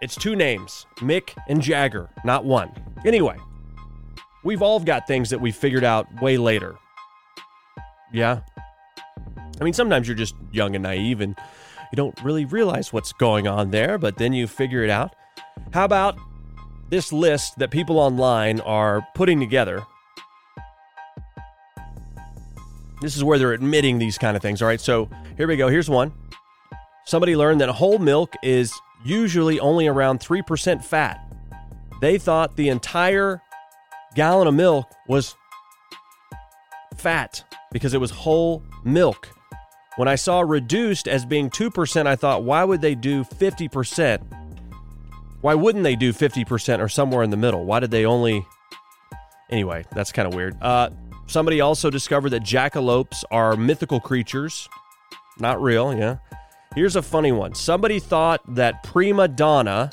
It's 0.00 0.14
two 0.14 0.36
names 0.36 0.86
Mick 0.96 1.30
and 1.48 1.62
Jagger, 1.62 2.08
not 2.24 2.44
one. 2.44 2.70
Anyway, 3.04 3.36
we've 4.44 4.62
all 4.62 4.80
got 4.80 5.06
things 5.06 5.30
that 5.30 5.40
we 5.40 5.52
figured 5.52 5.84
out 5.84 6.06
way 6.22 6.36
later. 6.36 6.76
Yeah. 8.12 8.40
I 9.60 9.64
mean, 9.64 9.72
sometimes 9.72 10.06
you're 10.06 10.16
just 10.16 10.34
young 10.52 10.74
and 10.74 10.82
naive 10.82 11.20
and 11.20 11.36
you 11.92 11.96
don't 11.96 12.20
really 12.22 12.44
realize 12.44 12.92
what's 12.92 13.12
going 13.12 13.46
on 13.46 13.70
there, 13.70 13.98
but 13.98 14.18
then 14.18 14.32
you 14.32 14.46
figure 14.46 14.82
it 14.82 14.90
out. 14.90 15.14
How 15.72 15.84
about 15.84 16.18
this 16.88 17.12
list 17.12 17.58
that 17.58 17.70
people 17.70 17.98
online 17.98 18.60
are 18.60 19.06
putting 19.14 19.40
together? 19.40 19.84
This 23.00 23.16
is 23.16 23.22
where 23.22 23.38
they're 23.38 23.52
admitting 23.52 23.98
these 23.98 24.18
kind 24.18 24.36
of 24.36 24.42
things. 24.42 24.62
All 24.62 24.68
right, 24.68 24.80
so 24.80 25.08
here 25.36 25.46
we 25.46 25.56
go. 25.56 25.68
Here's 25.68 25.90
one. 25.90 26.12
Somebody 27.04 27.36
learned 27.36 27.60
that 27.60 27.68
whole 27.68 27.98
milk 27.98 28.34
is 28.42 28.72
usually 29.04 29.60
only 29.60 29.86
around 29.86 30.20
3% 30.20 30.82
fat. 30.82 31.22
They 32.00 32.18
thought 32.18 32.56
the 32.56 32.68
entire 32.68 33.42
gallon 34.14 34.48
of 34.48 34.54
milk 34.54 34.86
was 35.06 35.34
fat 36.96 37.44
because 37.70 37.94
it 37.94 38.00
was 38.00 38.10
whole 38.10 38.62
milk. 38.84 39.28
When 39.96 40.08
I 40.08 40.14
saw 40.14 40.40
reduced 40.40 41.06
as 41.08 41.24
being 41.24 41.48
2%, 41.48 42.06
I 42.06 42.16
thought, 42.16 42.44
why 42.44 42.64
would 42.64 42.80
they 42.80 42.94
do 42.94 43.24
50%? 43.24 44.45
Why 45.46 45.54
wouldn't 45.54 45.84
they 45.84 45.94
do 45.94 46.12
50% 46.12 46.80
or 46.80 46.88
somewhere 46.88 47.22
in 47.22 47.30
the 47.30 47.36
middle? 47.36 47.64
Why 47.64 47.78
did 47.78 47.92
they 47.92 48.04
only. 48.04 48.44
Anyway, 49.48 49.84
that's 49.92 50.10
kind 50.10 50.26
of 50.26 50.34
weird. 50.34 50.60
Uh, 50.60 50.90
somebody 51.28 51.60
also 51.60 51.88
discovered 51.88 52.30
that 52.30 52.42
jackalopes 52.42 53.22
are 53.30 53.56
mythical 53.56 54.00
creatures. 54.00 54.68
Not 55.38 55.62
real, 55.62 55.96
yeah. 55.96 56.16
Here's 56.74 56.96
a 56.96 57.00
funny 57.00 57.30
one. 57.30 57.54
Somebody 57.54 58.00
thought 58.00 58.40
that 58.56 58.82
prima 58.82 59.28
donna, 59.28 59.92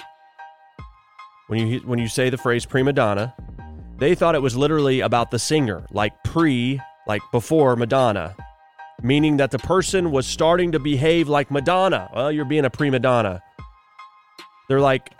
when 1.49 1.67
you 1.67 1.81
when 1.81 1.99
you 1.99 2.07
say 2.07 2.31
the 2.31 2.37
phrase 2.39 2.65
prima 2.65 2.91
donna, 2.91 3.35
they 3.99 4.15
thought 4.15 4.33
it 4.33 4.41
was 4.41 4.57
literally 4.57 5.01
about 5.01 5.29
the 5.29 5.37
singer, 5.37 5.85
like 5.91 6.13
pre, 6.23 6.81
like 7.05 7.21
before 7.31 7.75
Madonna, 7.75 8.35
meaning 9.03 9.37
that 9.37 9.51
the 9.51 9.59
person 9.59 10.09
was 10.09 10.25
starting 10.25 10.71
to 10.71 10.79
behave 10.79 11.29
like 11.29 11.51
Madonna. 11.51 12.09
Well, 12.11 12.31
you're 12.31 12.43
being 12.43 12.65
a 12.65 12.71
prima 12.71 12.97
donna. 12.97 13.43
They're 14.67 14.81
like, 14.81 15.11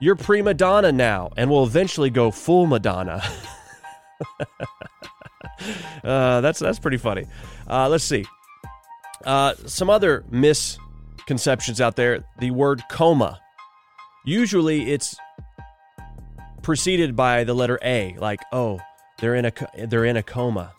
you're 0.00 0.16
prima 0.16 0.54
donna 0.54 0.92
now, 0.92 1.30
and 1.36 1.50
will 1.50 1.64
eventually 1.64 2.10
go 2.10 2.30
full 2.30 2.66
Madonna. 2.66 3.22
uh, 6.04 6.40
that's 6.40 6.58
that's 6.58 6.78
pretty 6.78 6.96
funny. 6.96 7.26
Uh, 7.68 7.88
let's 7.88 8.04
see. 8.04 8.24
Uh, 9.24 9.54
some 9.66 9.90
other 9.90 10.24
misconceptions 10.30 11.80
out 11.80 11.96
there. 11.96 12.24
The 12.38 12.50
word 12.50 12.82
coma. 12.90 13.40
Usually, 14.24 14.92
it's 14.92 15.16
preceded 16.62 17.16
by 17.16 17.44
the 17.44 17.54
letter 17.54 17.78
A, 17.82 18.14
like 18.18 18.40
oh, 18.52 18.80
they're 19.20 19.34
in 19.34 19.46
a 19.46 19.52
they're 19.86 20.04
in 20.04 20.16
a 20.16 20.22
coma. 20.22 20.72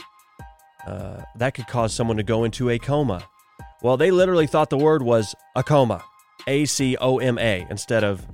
Uh, 0.88 1.22
that 1.36 1.54
could 1.54 1.68
cause 1.68 1.94
someone 1.94 2.18
to 2.18 2.24
go 2.24 2.46
into 2.46 2.70
a 2.70 2.80
coma. 2.80 3.24
Well, 3.82 3.98
they 3.98 4.12
literally 4.12 4.48
thought 4.48 4.70
the 4.70 4.78
word 4.78 5.02
was 5.02 5.36
a 5.56 5.64
coma, 5.64 6.04
A 6.48 6.66
C 6.66 6.96
O 6.98 7.20
M 7.20 7.38
A, 7.38 7.66
instead 7.70 8.04
of 8.04 8.26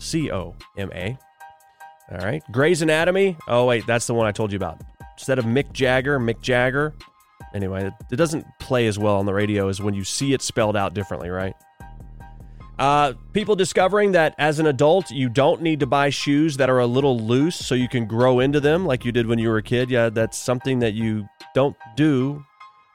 C 0.00 0.30
O 0.30 0.56
M 0.76 0.90
A. 0.92 1.16
All 2.10 2.18
right. 2.18 2.42
Grey's 2.50 2.82
Anatomy. 2.82 3.36
Oh, 3.46 3.66
wait, 3.66 3.86
that's 3.86 4.06
the 4.06 4.14
one 4.14 4.26
I 4.26 4.32
told 4.32 4.50
you 4.50 4.56
about. 4.56 4.80
Instead 5.16 5.38
of 5.38 5.44
Mick 5.44 5.72
Jagger, 5.72 6.18
Mick 6.18 6.40
Jagger. 6.40 6.94
Anyway, 7.54 7.90
it, 8.10 8.16
doesn't 8.16 8.44
play 8.58 8.86
as 8.86 8.98
well 8.98 9.16
on 9.16 9.26
the 9.26 9.34
radio 9.34 9.68
as 9.68 9.80
when 9.80 9.94
you 9.94 10.02
see 10.04 10.32
it 10.32 10.42
spelled 10.42 10.76
out 10.76 10.94
differently, 10.94 11.30
right? 11.30 11.54
Uh, 12.78 13.12
people 13.32 13.54
discovering 13.54 14.12
that 14.12 14.34
as 14.38 14.58
an 14.58 14.66
adult, 14.66 15.10
you 15.10 15.28
don't 15.28 15.60
need 15.60 15.80
to 15.80 15.86
buy 15.86 16.08
shoes 16.08 16.56
that 16.56 16.70
are 16.70 16.78
a 16.78 16.86
little 16.86 17.18
loose 17.18 17.56
so 17.56 17.74
you 17.74 17.88
can 17.88 18.06
grow 18.06 18.40
into 18.40 18.58
them 18.58 18.86
like 18.86 19.04
you 19.04 19.12
did 19.12 19.26
when 19.26 19.38
you 19.38 19.48
were 19.48 19.58
a 19.58 19.62
kid. 19.62 19.90
Yeah, 19.90 20.08
that's 20.08 20.38
something 20.38 20.78
that 20.78 20.94
you 20.94 21.28
don't 21.54 21.76
do 21.96 22.44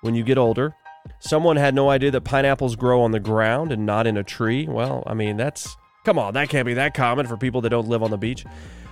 when 0.02 0.16
you 0.16 0.24
get 0.24 0.38
older. 0.38 0.76
Someone 1.20 1.56
had 1.56 1.76
no 1.76 1.90
idea 1.90 2.10
that 2.12 2.22
pineapples 2.22 2.76
grow 2.76 3.02
on 3.02 3.12
the 3.12 3.20
ground 3.20 3.72
and 3.72 3.86
not 3.86 4.08
in 4.08 4.18
a 4.18 4.24
tree. 4.24 4.68
Well, 4.68 5.04
I 5.06 5.14
mean, 5.14 5.38
that's 5.38 5.78
come 6.06 6.20
on, 6.20 6.36
that 6.36 6.48
can't 6.50 6.66
be 6.66 6.76
that 6.76 6.94
common 6.94 7.28
for 7.28 7.36
people 7.36 7.62
that 7.62 7.70
don't 7.70 7.88
live 7.88 8.04
on 8.04 8.12
the 8.12 8.18
beach. 8.18 8.46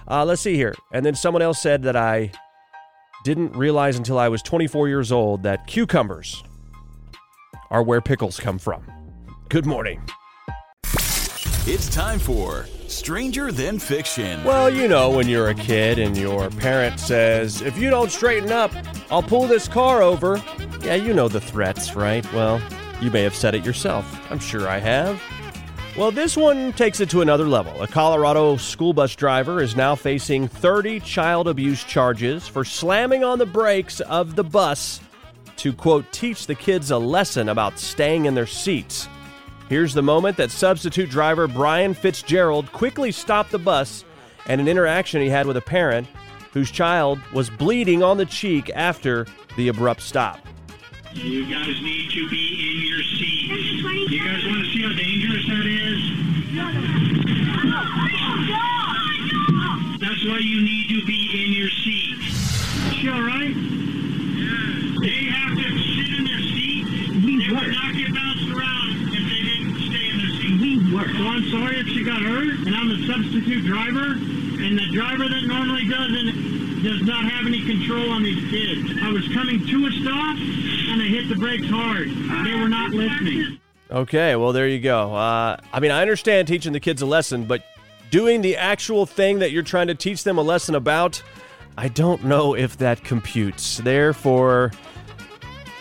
Uh, 0.10 0.26
let's 0.26 0.42
see 0.42 0.56
here. 0.56 0.76
And 0.92 1.06
then 1.06 1.16
someone 1.16 1.42
else 1.42 1.62
said 1.62 1.84
that 1.84 1.96
I 1.96 2.32
didn't 3.24 3.54
realize 3.54 3.96
until 3.96 4.20
I 4.20 4.28
was 4.28 4.42
24 4.42 4.90
years 4.90 5.12
old 5.12 5.44
that 5.44 5.66
cucumbers 5.68 6.44
are 7.72 7.82
where 7.82 8.02
pickles 8.02 8.40
come 8.40 8.60
from. 8.60 8.84
Good 9.48 9.66
morning. 9.66 10.02
It's 11.66 11.88
time 11.88 12.20
for 12.20 12.66
Stranger 12.88 13.50
Than 13.52 13.80
Fiction. 13.80 14.44
Well, 14.44 14.70
you 14.70 14.90
know, 14.90 15.10
when 15.12 15.30
you're 15.30 15.48
a 15.48 15.56
kid 15.56 15.98
and 15.98 16.18
your 16.18 16.50
parent 16.50 17.00
says, 17.00 17.62
if 17.62 17.78
you 17.78 17.90
don't 17.90 18.12
straighten 18.12 18.52
up, 18.52 18.72
I'll 19.10 19.24
pull 19.24 19.48
this 19.48 19.70
car 19.70 20.02
over. 20.02 20.44
Yeah, 20.82 20.96
you 20.96 21.14
know 21.14 21.30
the 21.30 21.40
threats, 21.40 21.96
right? 21.96 22.30
Well, 22.34 22.62
you 23.00 23.12
may 23.12 23.22
have 23.22 23.34
said 23.34 23.56
it 23.56 23.66
yourself. 23.66 24.30
I'm 24.30 24.40
sure 24.40 24.68
I 24.68 24.80
have. 24.80 25.22
Well, 25.96 26.10
this 26.10 26.36
one 26.36 26.74
takes 26.74 27.02
it 27.02 27.10
to 27.12 27.22
another 27.22 27.48
level. 27.48 27.84
A 27.84 27.88
Colorado 27.88 28.58
school 28.58 28.94
bus 28.94 29.16
driver 29.16 29.62
is 29.62 29.76
now 29.76 29.94
facing 29.94 30.48
30 30.48 31.00
child 31.02 31.48
abuse 31.48 31.84
charges 31.84 32.48
for 32.48 32.66
slamming 32.66 33.24
on 33.24 33.38
the 33.38 33.46
brakes 33.46 34.00
of 34.00 34.36
the 34.36 34.44
bus 34.44 35.02
to, 35.58 35.72
quote, 35.72 36.12
teach 36.12 36.48
the 36.48 36.56
kids 36.56 36.90
a 36.90 36.98
lesson 36.98 37.48
about 37.48 37.78
staying 37.78 38.26
in 38.26 38.34
their 38.34 38.48
seats. 38.48 39.08
Here's 39.70 39.94
the 39.94 40.02
moment 40.02 40.36
that 40.38 40.50
substitute 40.50 41.12
driver 41.12 41.48
Brian 41.48 41.94
Fitzgerald 41.94 42.72
quickly 42.72 43.12
stopped 43.12 43.52
the 43.52 43.60
bus 43.60 44.04
and 44.48 44.60
an 44.60 44.68
interaction 44.68 45.22
he 45.22 45.30
had 45.30 45.46
with 45.46 45.58
a 45.58 45.62
parent 45.62 46.08
whose 46.54 46.72
child 46.72 47.20
was 47.34 47.52
bleeding 47.52 48.02
on 48.02 48.18
the 48.18 48.26
cheek 48.26 48.72
after 48.74 49.28
the 49.58 49.68
abrupt 49.68 50.02
stop. 50.02 50.40
You 51.16 51.46
guys 51.46 51.82
need 51.82 52.12
to 52.12 52.28
be 52.30 52.46
in 52.72 52.88
your 52.88 53.02
seats. 53.04 54.12
You 54.12 54.24
guys 54.24 54.46
want 54.46 54.66
to 54.66 54.72
see 54.72 54.82
how 54.82 54.94
dangerous 54.94 55.46
that 55.48 55.66
is? 55.66 56.00
That's 60.00 60.26
why 60.26 60.40
you 60.40 60.62
need 60.62 60.90
to 60.90 61.06
be 61.06 61.46
in 61.46 61.54
your 61.54 61.70
seat. 61.70 62.18
Is 62.20 62.94
she 62.94 63.10
all 63.10 63.22
right? 63.22 63.56
Yes. 63.56 65.00
They 65.02 65.30
have 65.32 65.56
to 65.58 65.64
sit 65.64 66.10
in 66.18 66.26
their 66.26 66.42
seat. 66.42 66.86
They 66.90 67.54
would 67.54 67.72
not 67.72 67.94
get 67.96 68.14
bounced 68.14 68.50
around 68.50 69.14
if 69.14 69.24
they 69.24 69.42
didn't 69.48 69.80
stay 69.80 70.10
in 70.10 70.18
their 70.18 70.34
seat. 70.42 70.60
We 70.60 70.94
work. 70.94 71.08
Well, 71.14 71.28
I'm 71.28 71.46
sorry 71.50 71.80
if 71.80 71.88
she 71.88 72.04
got 72.04 72.22
hurt, 72.22 72.68
and 72.68 72.76
I'm 72.76 72.90
the 72.90 73.06
substitute 73.08 73.66
driver, 73.66 74.18
and 74.18 74.78
the 74.78 74.90
driver 74.92 75.30
that 75.30 75.44
normally 75.46 75.88
doesn't 75.88 76.63
does 76.84 77.02
not 77.04 77.26
have 77.26 77.48
any 77.48 77.66
control 77.66 78.12
on 78.12 78.24
these 78.24 78.50
kids. 78.52 79.00
I 79.02 79.12
was 79.12 79.28
coming 79.34 79.66
to 79.66 79.88
a 79.88 79.92
stop, 79.92 80.38
and 80.38 81.02
I 81.02 81.06
hit 81.06 81.30
the 81.30 81.36
brakes 81.36 81.68
hard. 81.68 82.10
They 82.10 82.54
were 82.60 82.70
not 82.70 82.92
listening. 82.92 83.60
Okay, 83.90 84.36
well, 84.36 84.54
there 84.54 84.68
you 84.68 84.80
go. 84.80 85.16
Uh, 85.16 85.58
I 85.72 85.80
mean, 85.80 85.92
I 85.92 86.02
understand 86.02 86.48
teaching 86.48 86.74
the 86.74 86.80
kids 86.80 87.02
a 87.02 87.06
lesson, 87.06 87.46
but 87.46 87.64
doing 88.12 88.42
the 88.42 88.58
actual 88.58 89.06
thing 89.06 89.40
that 89.40 89.52
you're 89.52 89.64
trying 89.64 89.88
to 89.88 89.96
teach 89.96 90.24
them 90.24 90.38
a 90.38 90.42
lesson 90.42 90.76
about, 90.76 91.22
I 91.78 91.88
don't 91.88 92.24
know 92.24 92.56
if 92.56 92.78
that 92.78 93.04
computes. 93.04 93.78
Therefore, 93.78 94.72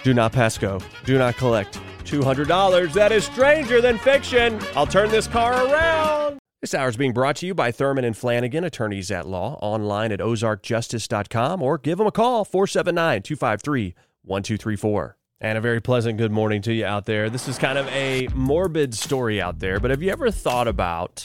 do 0.02 0.14
not 0.14 0.32
pass 0.32 0.59
go. 0.59 0.80
Do 1.04 1.18
not 1.18 1.37
collect 1.37 1.80
$200. 2.04 2.92
That 2.92 3.12
is 3.12 3.25
stranger 3.25 3.80
than 3.80 3.99
fiction. 3.99 4.61
I'll 4.76 4.87
turn 4.87 5.11
this 5.11 5.26
car 5.26 5.52
around. 5.66 6.41
This 6.62 6.75
hour 6.75 6.88
is 6.88 6.97
being 6.97 7.12
brought 7.12 7.35
to 7.37 7.47
you 7.47 7.54
by 7.54 7.73
Thurman 7.73 8.04
and 8.04 8.16
Flanagan, 8.16 8.62
attorneys 8.62 9.11
at 9.11 9.26
law, 9.26 9.59
online 9.61 10.12
at 10.12 10.21
ozarkjustice.com 10.21 11.61
or 11.61 11.76
give 11.76 11.99
them 11.99 12.07
a 12.07 12.12
call, 12.12 12.45
479 12.45 13.23
253 13.23 13.97
1234. 14.23 15.16
And 15.40 15.59
a 15.59 15.61
very 15.61 15.81
pleasant 15.81 16.19
good 16.19 16.31
morning 16.31 16.62
to 16.62 16.73
you 16.73 16.85
out 16.85 17.04
there. 17.04 17.28
This 17.28 17.49
is 17.49 17.59
kind 17.59 17.78
of 17.78 17.88
a 17.88 18.28
morbid 18.33 18.95
story 18.95 19.42
out 19.42 19.59
there, 19.59 19.81
but 19.81 19.90
have 19.90 20.04
you 20.04 20.12
ever 20.12 20.31
thought 20.31 20.69
about 20.69 21.25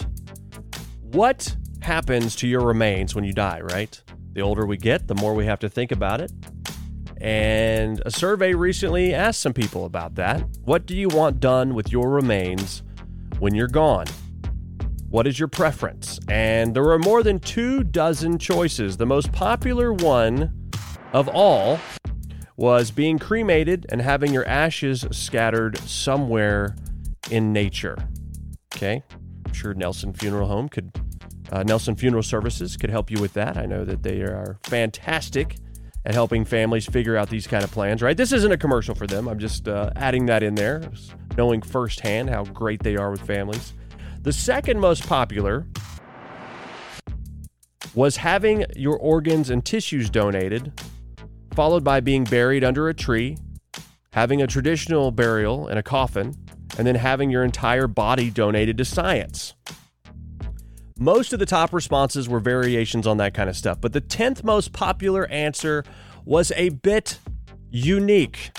what 1.03 1.55
happens 1.81 2.35
to 2.37 2.47
your 2.47 2.61
remains 2.61 3.13
when 3.13 3.23
you 3.23 3.31
die, 3.31 3.61
right? 3.61 4.01
The 4.33 4.41
older 4.41 4.65
we 4.65 4.77
get, 4.77 5.07
the 5.07 5.13
more 5.13 5.35
we 5.35 5.45
have 5.45 5.59
to 5.59 5.69
think 5.69 5.91
about 5.91 6.19
it. 6.19 6.31
And 7.21 8.01
a 8.07 8.09
survey 8.09 8.55
recently 8.55 9.13
asked 9.13 9.41
some 9.41 9.53
people 9.53 9.85
about 9.85 10.15
that. 10.15 10.43
What 10.63 10.87
do 10.87 10.97
you 10.97 11.09
want 11.09 11.39
done 11.39 11.75
with 11.75 11.91
your 11.91 12.09
remains 12.09 12.81
when 13.37 13.53
you're 13.53 13.67
gone? 13.67 14.07
What 15.09 15.25
is 15.25 15.39
your 15.39 15.47
preference? 15.47 16.19
And 16.27 16.75
there 16.75 16.83
were 16.83 16.99
more 16.99 17.23
than 17.23 17.39
two 17.39 17.83
dozen 17.83 18.37
choices. 18.37 18.97
The 18.97 19.05
most 19.05 19.31
popular 19.31 19.93
one 19.93 20.69
of 21.13 21.29
all 21.29 21.79
was 22.57 22.91
being 22.91 23.17
cremated 23.17 23.85
and 23.89 24.01
having 24.01 24.33
your 24.33 24.45
ashes 24.45 25.05
scattered 25.11 25.77
somewhere 25.79 26.75
in 27.31 27.53
nature. 27.53 27.95
Okay, 28.75 29.01
I'm 29.45 29.53
sure 29.53 29.73
Nelson 29.73 30.11
Funeral 30.11 30.47
Home 30.47 30.67
could, 30.67 30.91
uh, 31.53 31.63
Nelson 31.63 31.95
Funeral 31.95 32.23
Services 32.23 32.75
could 32.75 32.89
help 32.89 33.09
you 33.09 33.21
with 33.21 33.31
that. 33.33 33.55
I 33.57 33.65
know 33.65 33.85
that 33.85 34.03
they 34.03 34.21
are 34.21 34.59
fantastic 34.63 35.55
at 36.05 36.15
helping 36.15 36.43
families 36.43 36.85
figure 36.85 37.15
out 37.15 37.29
these 37.29 37.47
kind 37.47 37.63
of 37.63 37.71
plans. 37.71 38.01
Right, 38.01 38.17
this 38.17 38.33
isn't 38.33 38.51
a 38.51 38.57
commercial 38.57 38.93
for 38.93 39.07
them. 39.07 39.29
I'm 39.29 39.39
just 39.39 39.69
uh, 39.69 39.89
adding 39.95 40.25
that 40.25 40.43
in 40.43 40.55
there, 40.55 40.83
knowing 41.37 41.61
firsthand 41.61 42.29
how 42.29 42.43
great 42.43 42.83
they 42.83 42.97
are 42.97 43.09
with 43.09 43.21
families. 43.21 43.73
The 44.27 44.33
second 44.33 44.81
most 44.81 45.07
popular 45.07 45.65
was 47.95 48.17
having 48.17 48.65
your 48.75 48.97
organs 48.97 49.49
and 49.49 49.63
tissues 49.63 50.09
donated, 50.09 50.73
followed 51.53 51.85
by 51.85 52.01
being 52.01 52.25
buried 52.25 52.61
under 52.61 52.89
a 52.89 52.93
tree, 52.93 53.37
having 54.11 54.41
a 54.41 54.47
traditional 54.47 55.11
burial 55.11 55.69
in 55.69 55.77
a 55.77 55.81
coffin, 55.81 56.33
and 56.77 56.85
then 56.85 56.95
having 56.95 57.29
your 57.29 57.45
entire 57.45 57.87
body 57.87 58.29
donated 58.29 58.77
to 58.79 58.83
science. 58.83 59.53
Most 60.99 61.31
of 61.31 61.39
the 61.39 61.45
top 61.45 61.71
responses 61.71 62.27
were 62.27 62.41
variations 62.41 63.07
on 63.07 63.15
that 63.19 63.33
kind 63.33 63.49
of 63.49 63.55
stuff, 63.55 63.79
but 63.79 63.93
the 63.93 64.01
10th 64.01 64.43
most 64.43 64.73
popular 64.73 65.25
answer 65.27 65.85
was 66.25 66.51
a 66.57 66.67
bit 66.67 67.19
unique. 67.69 68.51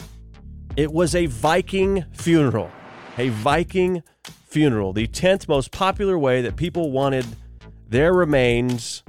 It 0.78 0.94
was 0.94 1.14
a 1.14 1.26
Viking 1.26 2.06
funeral. 2.14 2.70
A 3.18 3.28
Viking 3.28 4.02
funeral, 4.48 4.92
the 4.92 5.06
10th 5.06 5.46
most 5.48 5.70
popular 5.70 6.18
way 6.18 6.42
that 6.42 6.56
people 6.56 6.90
wanted 6.90 7.26
their 7.88 8.12
remains 8.12 9.02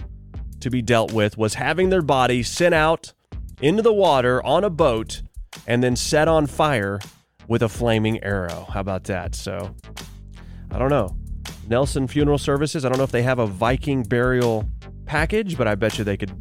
to 0.59 0.69
be 0.69 0.81
dealt 0.81 1.13
with 1.13 1.37
was 1.37 1.55
having 1.55 1.89
their 1.89 2.01
body 2.01 2.43
sent 2.43 2.75
out 2.75 3.13
into 3.61 3.81
the 3.81 3.93
water 3.93 4.45
on 4.45 4.63
a 4.63 4.69
boat 4.69 5.21
and 5.65 5.83
then 5.83 5.95
set 5.95 6.27
on 6.27 6.45
fire 6.45 6.99
with 7.47 7.63
a 7.63 7.69
flaming 7.69 8.23
arrow. 8.23 8.67
How 8.71 8.81
about 8.81 9.05
that? 9.05 9.33
So, 9.33 9.75
I 10.71 10.77
don't 10.77 10.89
know. 10.89 11.15
Nelson 11.67 12.07
Funeral 12.07 12.37
Services, 12.37 12.85
I 12.85 12.89
don't 12.89 12.97
know 12.97 13.03
if 13.03 13.11
they 13.11 13.23
have 13.23 13.39
a 13.39 13.47
Viking 13.47 14.03
burial 14.03 14.69
package, 15.05 15.57
but 15.57 15.67
I 15.67 15.75
bet 15.75 15.97
you 15.97 16.03
they 16.03 16.17
could 16.17 16.31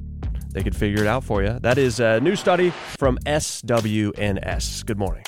they 0.50 0.62
could 0.62 0.74
figure 0.74 1.02
it 1.02 1.06
out 1.06 1.24
for 1.24 1.42
you. 1.42 1.58
That 1.60 1.76
is 1.78 2.00
a 2.00 2.20
new 2.20 2.34
study 2.34 2.70
from 2.96 3.18
SWNS. 3.26 4.86
Good 4.86 4.98
morning. 4.98 5.24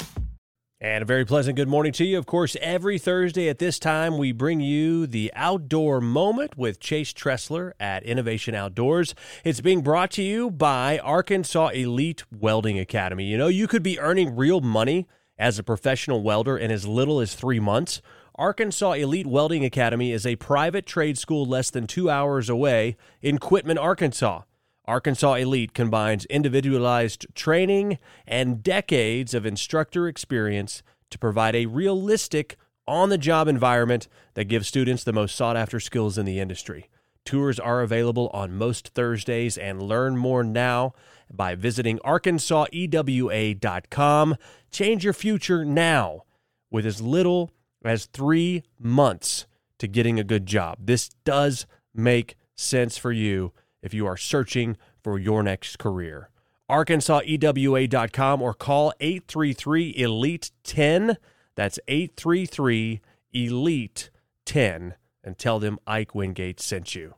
And 0.82 1.02
a 1.02 1.04
very 1.04 1.26
pleasant 1.26 1.56
good 1.56 1.68
morning 1.68 1.92
to 1.92 2.06
you. 2.06 2.16
Of 2.16 2.24
course, 2.24 2.56
every 2.58 2.98
Thursday 2.98 3.50
at 3.50 3.58
this 3.58 3.78
time, 3.78 4.16
we 4.16 4.32
bring 4.32 4.60
you 4.60 5.06
the 5.06 5.30
outdoor 5.36 6.00
moment 6.00 6.56
with 6.56 6.80
Chase 6.80 7.12
Tressler 7.12 7.72
at 7.78 8.02
Innovation 8.02 8.54
Outdoors. 8.54 9.14
It's 9.44 9.60
being 9.60 9.82
brought 9.82 10.10
to 10.12 10.22
you 10.22 10.50
by 10.50 10.98
Arkansas 11.00 11.68
Elite 11.68 12.24
Welding 12.32 12.78
Academy. 12.78 13.26
You 13.26 13.36
know, 13.36 13.48
you 13.48 13.68
could 13.68 13.82
be 13.82 14.00
earning 14.00 14.34
real 14.34 14.62
money 14.62 15.06
as 15.38 15.58
a 15.58 15.62
professional 15.62 16.22
welder 16.22 16.56
in 16.56 16.70
as 16.70 16.86
little 16.86 17.20
as 17.20 17.34
three 17.34 17.60
months. 17.60 18.00
Arkansas 18.36 18.92
Elite 18.92 19.26
Welding 19.26 19.66
Academy 19.66 20.12
is 20.12 20.24
a 20.24 20.36
private 20.36 20.86
trade 20.86 21.18
school 21.18 21.44
less 21.44 21.68
than 21.68 21.86
two 21.86 22.08
hours 22.08 22.48
away 22.48 22.96
in 23.20 23.36
Quitman, 23.36 23.76
Arkansas. 23.76 24.44
Arkansas 24.90 25.34
Elite 25.34 25.72
combines 25.72 26.24
individualized 26.24 27.24
training 27.36 27.98
and 28.26 28.60
decades 28.60 29.34
of 29.34 29.46
instructor 29.46 30.08
experience 30.08 30.82
to 31.10 31.18
provide 31.18 31.54
a 31.54 31.66
realistic, 31.66 32.56
on 32.88 33.08
the 33.08 33.16
job 33.16 33.46
environment 33.46 34.08
that 34.34 34.46
gives 34.46 34.66
students 34.66 35.04
the 35.04 35.12
most 35.12 35.36
sought 35.36 35.56
after 35.56 35.78
skills 35.78 36.18
in 36.18 36.26
the 36.26 36.40
industry. 36.40 36.90
Tours 37.24 37.60
are 37.60 37.82
available 37.82 38.32
on 38.34 38.52
most 38.52 38.88
Thursdays 38.88 39.56
and 39.56 39.80
learn 39.80 40.16
more 40.16 40.42
now 40.42 40.92
by 41.32 41.54
visiting 41.54 42.00
arkansasewa.com. 42.00 44.36
Change 44.72 45.04
your 45.04 45.12
future 45.12 45.64
now 45.64 46.24
with 46.68 46.84
as 46.84 47.00
little 47.00 47.52
as 47.84 48.06
three 48.06 48.64
months 48.76 49.46
to 49.78 49.86
getting 49.86 50.18
a 50.18 50.24
good 50.24 50.46
job. 50.46 50.78
This 50.80 51.10
does 51.24 51.66
make 51.94 52.36
sense 52.56 52.98
for 52.98 53.12
you 53.12 53.52
if 53.82 53.94
you 53.94 54.06
are 54.06 54.16
searching 54.16 54.76
for 55.02 55.18
your 55.18 55.42
next 55.42 55.78
career. 55.78 56.30
ArkansasEWA.com 56.70 58.42
or 58.42 58.54
call 58.54 58.92
833 59.00 59.94
Elite 59.96 60.50
10. 60.62 61.16
That's 61.56 61.78
833 61.88 63.00
Elite 63.32 64.10
10 64.46 64.94
and 65.24 65.38
tell 65.38 65.58
them 65.58 65.78
Ike 65.86 66.14
Wingate 66.14 66.60
sent 66.60 66.94
you. 66.94 67.14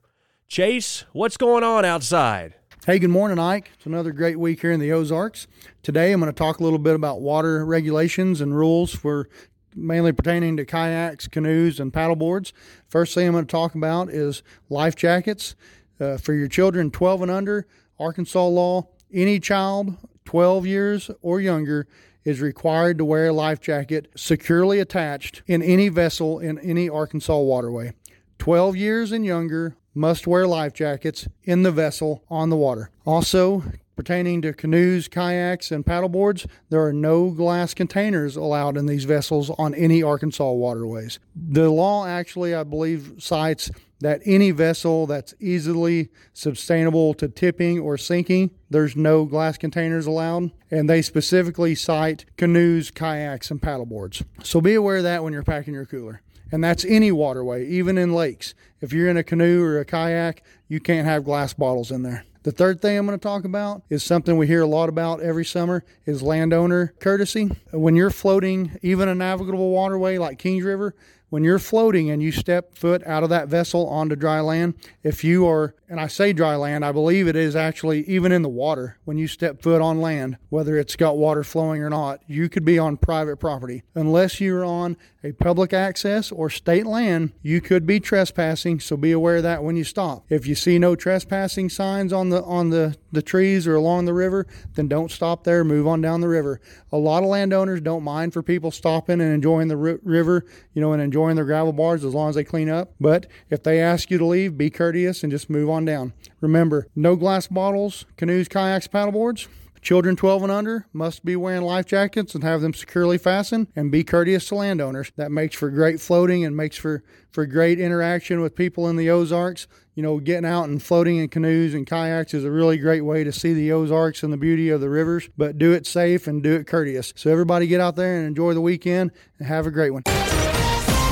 Chase, 0.48 1.04
what's 1.12 1.36
going 1.36 1.64
on 1.64 1.84
outside? 1.84 2.54
Hey, 2.84 2.98
good 2.98 3.10
morning, 3.10 3.38
Ike. 3.38 3.70
It's 3.74 3.86
another 3.86 4.10
great 4.10 4.38
week 4.38 4.60
here 4.60 4.72
in 4.72 4.80
the 4.80 4.92
Ozarks. 4.92 5.46
Today 5.82 6.12
I'm 6.12 6.20
going 6.20 6.32
to 6.32 6.36
talk 6.36 6.58
a 6.58 6.64
little 6.64 6.80
bit 6.80 6.96
about 6.96 7.20
water 7.20 7.64
regulations 7.64 8.40
and 8.40 8.56
rules 8.56 8.92
for 8.94 9.28
mainly 9.74 10.12
pertaining 10.12 10.56
to 10.56 10.64
kayaks, 10.64 11.28
canoes, 11.28 11.78
and 11.78 11.92
paddleboards. 11.92 12.52
First 12.88 13.14
thing 13.14 13.26
I'm 13.26 13.34
going 13.34 13.46
to 13.46 13.50
talk 13.50 13.74
about 13.74 14.10
is 14.10 14.42
life 14.68 14.96
jackets. 14.96 15.54
Uh, 16.02 16.16
for 16.16 16.34
your 16.34 16.48
children 16.48 16.90
12 16.90 17.22
and 17.22 17.30
under, 17.30 17.64
Arkansas 17.96 18.46
law, 18.46 18.88
any 19.12 19.38
child 19.38 19.96
12 20.24 20.66
years 20.66 21.10
or 21.20 21.40
younger 21.40 21.86
is 22.24 22.40
required 22.40 22.98
to 22.98 23.04
wear 23.04 23.28
a 23.28 23.32
life 23.32 23.60
jacket 23.60 24.10
securely 24.16 24.80
attached 24.80 25.42
in 25.46 25.62
any 25.62 25.88
vessel 25.88 26.40
in 26.40 26.58
any 26.58 26.88
Arkansas 26.88 27.38
waterway. 27.38 27.92
12 28.38 28.74
years 28.74 29.12
and 29.12 29.24
younger 29.24 29.76
must 29.94 30.26
wear 30.26 30.46
life 30.46 30.72
jackets 30.72 31.28
in 31.44 31.62
the 31.62 31.70
vessel 31.70 32.24
on 32.28 32.50
the 32.50 32.56
water. 32.56 32.90
Also, 33.06 33.62
pertaining 33.94 34.42
to 34.42 34.52
canoes, 34.52 35.06
kayaks, 35.06 35.70
and 35.70 35.84
paddleboards, 35.84 36.46
there 36.70 36.84
are 36.84 36.92
no 36.92 37.30
glass 37.30 37.74
containers 37.74 38.34
allowed 38.34 38.76
in 38.76 38.86
these 38.86 39.04
vessels 39.04 39.50
on 39.50 39.74
any 39.74 40.02
Arkansas 40.02 40.50
waterways. 40.50 41.20
The 41.36 41.70
law 41.70 42.06
actually, 42.06 42.54
I 42.54 42.64
believe, 42.64 43.14
cites 43.18 43.70
that 44.02 44.20
any 44.24 44.50
vessel 44.50 45.06
that's 45.06 45.34
easily 45.40 46.08
sustainable 46.32 47.14
to 47.14 47.28
tipping 47.28 47.78
or 47.78 47.96
sinking, 47.96 48.50
there's 48.68 48.96
no 48.96 49.24
glass 49.24 49.56
containers 49.56 50.06
allowed. 50.06 50.50
And 50.70 50.90
they 50.90 51.02
specifically 51.02 51.74
cite 51.74 52.26
canoes, 52.36 52.90
kayaks, 52.90 53.50
and 53.50 53.60
paddleboards. 53.60 54.24
So 54.42 54.60
be 54.60 54.74
aware 54.74 54.98
of 54.98 55.04
that 55.04 55.22
when 55.22 55.32
you're 55.32 55.42
packing 55.42 55.74
your 55.74 55.86
cooler. 55.86 56.20
And 56.50 56.62
that's 56.62 56.84
any 56.84 57.10
waterway, 57.12 57.66
even 57.66 57.96
in 57.96 58.12
lakes. 58.12 58.54
If 58.80 58.92
you're 58.92 59.08
in 59.08 59.16
a 59.16 59.24
canoe 59.24 59.62
or 59.62 59.78
a 59.78 59.84
kayak, 59.84 60.42
you 60.68 60.80
can't 60.80 61.06
have 61.06 61.24
glass 61.24 61.54
bottles 61.54 61.90
in 61.90 62.02
there. 62.02 62.24
The 62.42 62.50
third 62.50 62.82
thing 62.82 62.98
I'm 62.98 63.06
going 63.06 63.16
to 63.16 63.22
talk 63.22 63.44
about 63.44 63.82
is 63.88 64.02
something 64.02 64.36
we 64.36 64.48
hear 64.48 64.62
a 64.62 64.66
lot 64.66 64.88
about 64.88 65.20
every 65.20 65.44
summer 65.44 65.84
is 66.06 66.22
landowner 66.22 66.92
courtesy. 66.98 67.50
When 67.70 67.94
you're 67.94 68.10
floating 68.10 68.76
even 68.82 69.08
a 69.08 69.14
navigable 69.14 69.70
waterway 69.70 70.18
like 70.18 70.40
Kings 70.40 70.64
River, 70.64 70.96
when 71.32 71.44
you're 71.44 71.58
floating 71.58 72.10
and 72.10 72.22
you 72.22 72.30
step 72.30 72.76
foot 72.76 73.02
out 73.06 73.22
of 73.22 73.30
that 73.30 73.48
vessel 73.48 73.88
onto 73.88 74.14
dry 74.14 74.38
land, 74.38 74.74
if 75.02 75.24
you 75.24 75.48
are, 75.48 75.74
and 75.88 75.98
I 75.98 76.06
say 76.06 76.34
dry 76.34 76.56
land, 76.56 76.84
I 76.84 76.92
believe 76.92 77.26
it 77.26 77.36
is 77.36 77.56
actually 77.56 78.06
even 78.06 78.32
in 78.32 78.42
the 78.42 78.50
water, 78.50 78.98
when 79.06 79.16
you 79.16 79.26
step 79.26 79.62
foot 79.62 79.80
on 79.80 80.02
land, 80.02 80.36
whether 80.50 80.76
it's 80.76 80.94
got 80.94 81.16
water 81.16 81.42
flowing 81.42 81.82
or 81.82 81.88
not, 81.88 82.20
you 82.26 82.50
could 82.50 82.66
be 82.66 82.78
on 82.78 82.98
private 82.98 83.38
property. 83.38 83.82
Unless 83.94 84.42
you're 84.42 84.62
on 84.62 84.98
a 85.24 85.32
public 85.32 85.72
access 85.72 86.30
or 86.30 86.50
state 86.50 86.84
land, 86.84 87.32
you 87.40 87.62
could 87.62 87.86
be 87.86 87.98
trespassing, 87.98 88.78
so 88.80 88.98
be 88.98 89.12
aware 89.12 89.36
of 89.36 89.42
that 89.44 89.64
when 89.64 89.76
you 89.76 89.84
stop. 89.84 90.24
If 90.28 90.46
you 90.46 90.54
see 90.54 90.78
no 90.78 90.96
trespassing 90.96 91.70
signs 91.70 92.12
on 92.12 92.28
the 92.28 92.42
on 92.42 92.70
the, 92.70 92.96
the 93.10 93.22
trees 93.22 93.66
or 93.66 93.74
along 93.74 94.04
the 94.04 94.12
river, 94.12 94.46
then 94.74 94.88
don't 94.88 95.10
stop 95.10 95.44
there, 95.44 95.64
move 95.64 95.86
on 95.86 96.02
down 96.02 96.20
the 96.20 96.28
river. 96.28 96.60
A 96.90 96.98
lot 96.98 97.22
of 97.22 97.28
landowners 97.30 97.80
don't 97.80 98.02
mind 98.02 98.32
for 98.32 98.42
people 98.42 98.70
stopping 98.70 99.20
and 99.20 99.32
enjoying 99.32 99.68
the 99.68 99.76
ri- 99.76 99.98
river, 100.02 100.44
you 100.74 100.82
know, 100.82 100.92
and 100.92 101.00
enjoying 101.00 101.21
their 101.36 101.44
gravel 101.44 101.72
bars 101.72 102.04
as 102.04 102.14
long 102.14 102.28
as 102.28 102.34
they 102.34 102.44
clean 102.44 102.68
up. 102.68 102.92
But 103.00 103.26
if 103.50 103.62
they 103.62 103.80
ask 103.80 104.10
you 104.10 104.18
to 104.18 104.26
leave, 104.26 104.58
be 104.58 104.70
courteous 104.70 105.22
and 105.22 105.30
just 105.30 105.48
move 105.48 105.68
on 105.70 105.84
down. 105.84 106.12
Remember, 106.40 106.86
no 106.94 107.16
glass 107.16 107.46
bottles, 107.46 108.04
canoes, 108.16 108.48
kayaks, 108.48 108.88
paddleboards. 108.88 109.48
Children 109.82 110.14
12 110.14 110.44
and 110.44 110.52
under 110.52 110.86
must 110.92 111.24
be 111.24 111.34
wearing 111.34 111.62
life 111.62 111.86
jackets 111.86 112.36
and 112.36 112.44
have 112.44 112.60
them 112.60 112.72
securely 112.72 113.18
fastened 113.18 113.66
and 113.74 113.90
be 113.90 114.04
courteous 114.04 114.46
to 114.46 114.54
landowners. 114.54 115.10
That 115.16 115.32
makes 115.32 115.56
for 115.56 115.70
great 115.70 116.00
floating 116.00 116.44
and 116.44 116.56
makes 116.56 116.76
for, 116.76 117.02
for 117.32 117.46
great 117.46 117.80
interaction 117.80 118.40
with 118.40 118.54
people 118.54 118.88
in 118.88 118.94
the 118.94 119.10
Ozarks. 119.10 119.66
You 119.96 120.04
know, 120.04 120.20
getting 120.20 120.48
out 120.48 120.68
and 120.68 120.80
floating 120.80 121.16
in 121.16 121.28
canoes 121.28 121.74
and 121.74 121.84
kayaks 121.84 122.32
is 122.32 122.44
a 122.44 122.50
really 122.50 122.78
great 122.78 123.00
way 123.00 123.24
to 123.24 123.32
see 123.32 123.52
the 123.52 123.72
Ozarks 123.72 124.22
and 124.22 124.32
the 124.32 124.36
beauty 124.36 124.70
of 124.70 124.80
the 124.80 124.88
rivers, 124.88 125.28
but 125.36 125.58
do 125.58 125.72
it 125.72 125.84
safe 125.84 126.28
and 126.28 126.44
do 126.44 126.54
it 126.54 126.68
courteous. 126.68 127.12
So, 127.16 127.30
everybody 127.30 127.66
get 127.66 127.80
out 127.80 127.96
there 127.96 128.16
and 128.16 128.26
enjoy 128.26 128.54
the 128.54 128.60
weekend 128.60 129.10
and 129.38 129.48
have 129.48 129.66
a 129.66 129.70
great 129.72 129.90
one. 129.90 130.04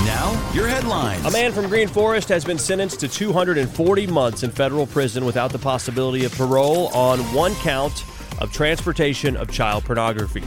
Now, 0.06 0.50
your 0.54 0.66
headlines. 0.66 1.26
A 1.26 1.30
man 1.30 1.52
from 1.52 1.68
Green 1.68 1.86
Forest 1.86 2.30
has 2.30 2.42
been 2.42 2.58
sentenced 2.58 3.00
to 3.00 3.08
240 3.08 4.06
months 4.06 4.42
in 4.42 4.50
federal 4.50 4.86
prison 4.86 5.26
without 5.26 5.52
the 5.52 5.58
possibility 5.58 6.24
of 6.24 6.32
parole 6.32 6.88
on 6.88 7.18
one 7.34 7.54
count 7.56 8.04
of 8.40 8.50
transportation 8.50 9.36
of 9.36 9.50
child 9.50 9.84
pornography. 9.84 10.42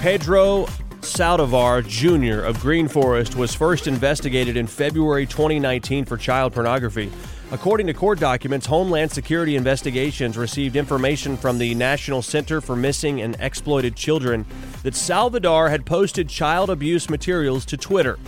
Pedro 0.00 0.66
Saldivar 1.00 1.86
Jr. 1.86 2.44
of 2.44 2.60
Green 2.60 2.86
Forest 2.86 3.34
was 3.34 3.54
first 3.54 3.86
investigated 3.86 4.58
in 4.58 4.66
February 4.66 5.26
2019 5.26 6.04
for 6.04 6.18
child 6.18 6.52
pornography. 6.52 7.10
According 7.50 7.86
to 7.86 7.94
court 7.94 8.20
documents, 8.20 8.66
Homeland 8.66 9.10
Security 9.10 9.56
investigations 9.56 10.36
received 10.36 10.76
information 10.76 11.38
from 11.38 11.56
the 11.56 11.74
National 11.74 12.20
Center 12.20 12.60
for 12.60 12.76
Missing 12.76 13.22
and 13.22 13.36
Exploited 13.40 13.96
Children 13.96 14.44
that 14.82 14.94
Salvador 14.94 15.70
had 15.70 15.86
posted 15.86 16.28
child 16.28 16.68
abuse 16.68 17.08
materials 17.08 17.64
to 17.64 17.78
Twitter. 17.78 18.18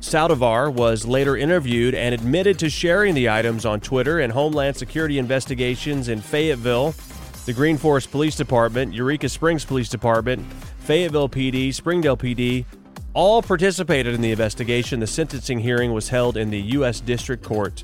Saldivar 0.00 0.72
was 0.72 1.06
later 1.06 1.36
interviewed 1.36 1.94
and 1.94 2.14
admitted 2.14 2.58
to 2.60 2.70
sharing 2.70 3.14
the 3.14 3.28
items 3.28 3.64
on 3.64 3.80
Twitter, 3.80 4.20
and 4.20 4.32
Homeland 4.32 4.76
Security 4.76 5.18
investigations 5.18 6.08
in 6.08 6.20
Fayetteville, 6.20 6.94
the 7.46 7.52
Green 7.52 7.76
Forest 7.76 8.10
Police 8.10 8.36
Department, 8.36 8.92
Eureka 8.92 9.28
Springs 9.28 9.64
Police 9.64 9.88
Department, 9.88 10.44
Fayetteville 10.80 11.28
PD, 11.28 11.72
Springdale 11.72 12.16
PD 12.16 12.64
all 13.16 13.40
participated 13.40 14.14
in 14.14 14.20
the 14.20 14.30
investigation. 14.30 15.00
The 15.00 15.06
sentencing 15.06 15.60
hearing 15.60 15.94
was 15.94 16.10
held 16.10 16.36
in 16.36 16.50
the 16.50 16.60
U.S. 16.60 17.00
District 17.00 17.42
Court 17.42 17.82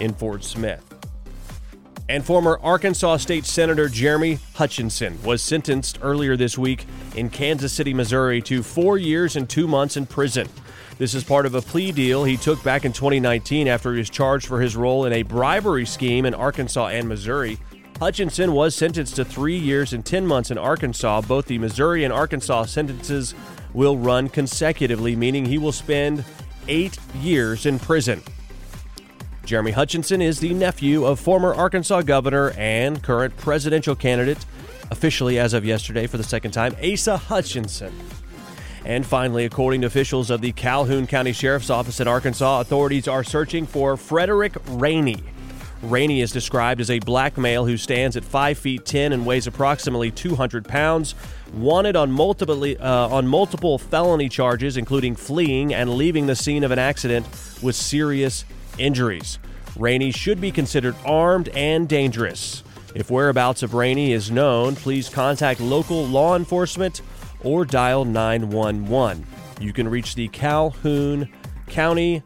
in 0.00 0.12
Fort 0.12 0.42
Smith. 0.42 0.95
And 2.08 2.24
former 2.24 2.60
Arkansas 2.62 3.16
State 3.16 3.44
Senator 3.46 3.88
Jeremy 3.88 4.38
Hutchinson 4.54 5.20
was 5.24 5.42
sentenced 5.42 5.98
earlier 6.02 6.36
this 6.36 6.56
week 6.56 6.86
in 7.16 7.30
Kansas 7.30 7.72
City, 7.72 7.92
Missouri 7.92 8.40
to 8.42 8.62
four 8.62 8.96
years 8.96 9.34
and 9.34 9.48
two 9.48 9.66
months 9.66 9.96
in 9.96 10.06
prison. 10.06 10.48
This 10.98 11.14
is 11.14 11.24
part 11.24 11.46
of 11.46 11.56
a 11.56 11.60
plea 11.60 11.90
deal 11.90 12.22
he 12.22 12.36
took 12.36 12.62
back 12.62 12.84
in 12.84 12.92
2019 12.92 13.66
after 13.66 13.92
he 13.92 13.98
was 13.98 14.08
charged 14.08 14.46
for 14.46 14.60
his 14.60 14.76
role 14.76 15.04
in 15.04 15.12
a 15.14 15.24
bribery 15.24 15.84
scheme 15.84 16.26
in 16.26 16.32
Arkansas 16.32 16.86
and 16.88 17.08
Missouri. 17.08 17.58
Hutchinson 17.98 18.52
was 18.52 18.76
sentenced 18.76 19.16
to 19.16 19.24
three 19.24 19.58
years 19.58 19.92
and 19.92 20.06
10 20.06 20.26
months 20.26 20.52
in 20.52 20.58
Arkansas. 20.58 21.22
Both 21.22 21.46
the 21.46 21.58
Missouri 21.58 22.04
and 22.04 22.12
Arkansas 22.12 22.66
sentences 22.66 23.34
will 23.74 23.96
run 23.96 24.28
consecutively, 24.28 25.16
meaning 25.16 25.44
he 25.44 25.58
will 25.58 25.72
spend 25.72 26.24
eight 26.68 26.98
years 27.16 27.66
in 27.66 27.80
prison. 27.80 28.22
Jeremy 29.46 29.70
Hutchinson 29.70 30.20
is 30.20 30.40
the 30.40 30.52
nephew 30.52 31.04
of 31.04 31.20
former 31.20 31.54
Arkansas 31.54 32.02
governor 32.02 32.50
and 32.58 33.00
current 33.00 33.36
presidential 33.36 33.94
candidate, 33.94 34.44
officially 34.90 35.38
as 35.38 35.54
of 35.54 35.64
yesterday 35.64 36.08
for 36.08 36.16
the 36.16 36.24
second 36.24 36.50
time, 36.50 36.74
Asa 36.82 37.16
Hutchinson. 37.16 37.96
And 38.84 39.06
finally, 39.06 39.44
according 39.44 39.82
to 39.82 39.86
officials 39.86 40.30
of 40.30 40.40
the 40.40 40.50
Calhoun 40.50 41.06
County 41.06 41.32
Sheriff's 41.32 41.70
Office 41.70 42.00
in 42.00 42.08
Arkansas, 42.08 42.60
authorities 42.60 43.06
are 43.06 43.22
searching 43.22 43.66
for 43.66 43.96
Frederick 43.96 44.56
Rainey. 44.66 45.22
Rainey 45.80 46.22
is 46.22 46.32
described 46.32 46.80
as 46.80 46.90
a 46.90 46.98
black 46.98 47.38
male 47.38 47.66
who 47.66 47.76
stands 47.76 48.16
at 48.16 48.24
5 48.24 48.58
feet 48.58 48.84
10 48.84 49.12
and 49.12 49.24
weighs 49.24 49.46
approximately 49.46 50.10
200 50.10 50.66
pounds, 50.66 51.14
wanted 51.54 51.94
on 51.94 52.10
multiple, 52.10 52.64
uh, 52.64 53.08
on 53.14 53.28
multiple 53.28 53.78
felony 53.78 54.28
charges, 54.28 54.76
including 54.76 55.14
fleeing 55.14 55.72
and 55.72 55.94
leaving 55.94 56.26
the 56.26 56.34
scene 56.34 56.64
of 56.64 56.72
an 56.72 56.80
accident 56.80 57.26
with 57.62 57.76
serious 57.76 58.44
injuries. 58.78 59.38
Rainey 59.76 60.10
should 60.10 60.40
be 60.40 60.50
considered 60.50 60.96
armed 61.04 61.48
and 61.50 61.88
dangerous. 61.88 62.62
If 62.94 63.10
whereabouts 63.10 63.62
of 63.62 63.74
Rainey 63.74 64.12
is 64.12 64.30
known, 64.30 64.74
please 64.74 65.08
contact 65.08 65.60
local 65.60 66.06
law 66.06 66.36
enforcement 66.36 67.02
or 67.42 67.64
dial 67.64 68.04
911. 68.04 69.26
You 69.60 69.72
can 69.72 69.88
reach 69.88 70.14
the 70.14 70.28
Calhoun 70.28 71.28
County 71.66 72.22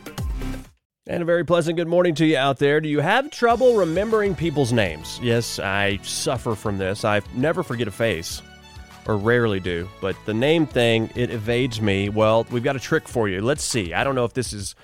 And 1.07 1.23
a 1.23 1.25
very 1.25 1.43
pleasant 1.43 1.77
good 1.77 1.87
morning 1.87 2.13
to 2.15 2.25
you 2.27 2.37
out 2.37 2.59
there. 2.59 2.79
Do 2.79 2.87
you 2.87 2.99
have 2.99 3.31
trouble 3.31 3.75
remembering 3.75 4.35
people's 4.35 4.71
names? 4.71 5.19
Yes, 5.19 5.57
I 5.57 5.97
suffer 6.03 6.53
from 6.53 6.77
this. 6.77 7.03
I 7.03 7.21
never 7.33 7.63
forget 7.63 7.87
a 7.87 7.91
face, 7.91 8.43
or 9.07 9.17
rarely 9.17 9.59
do, 9.59 9.89
but 9.99 10.15
the 10.27 10.33
name 10.35 10.67
thing, 10.67 11.09
it 11.15 11.31
evades 11.31 11.81
me. 11.81 12.09
Well, 12.09 12.45
we've 12.51 12.63
got 12.63 12.75
a 12.75 12.79
trick 12.79 13.07
for 13.07 13.27
you. 13.27 13.41
Let's 13.41 13.63
see. 13.63 13.95
I 13.95 14.03
don't 14.03 14.13
know 14.13 14.25
if 14.25 14.33
this 14.33 14.53
is 14.53 14.75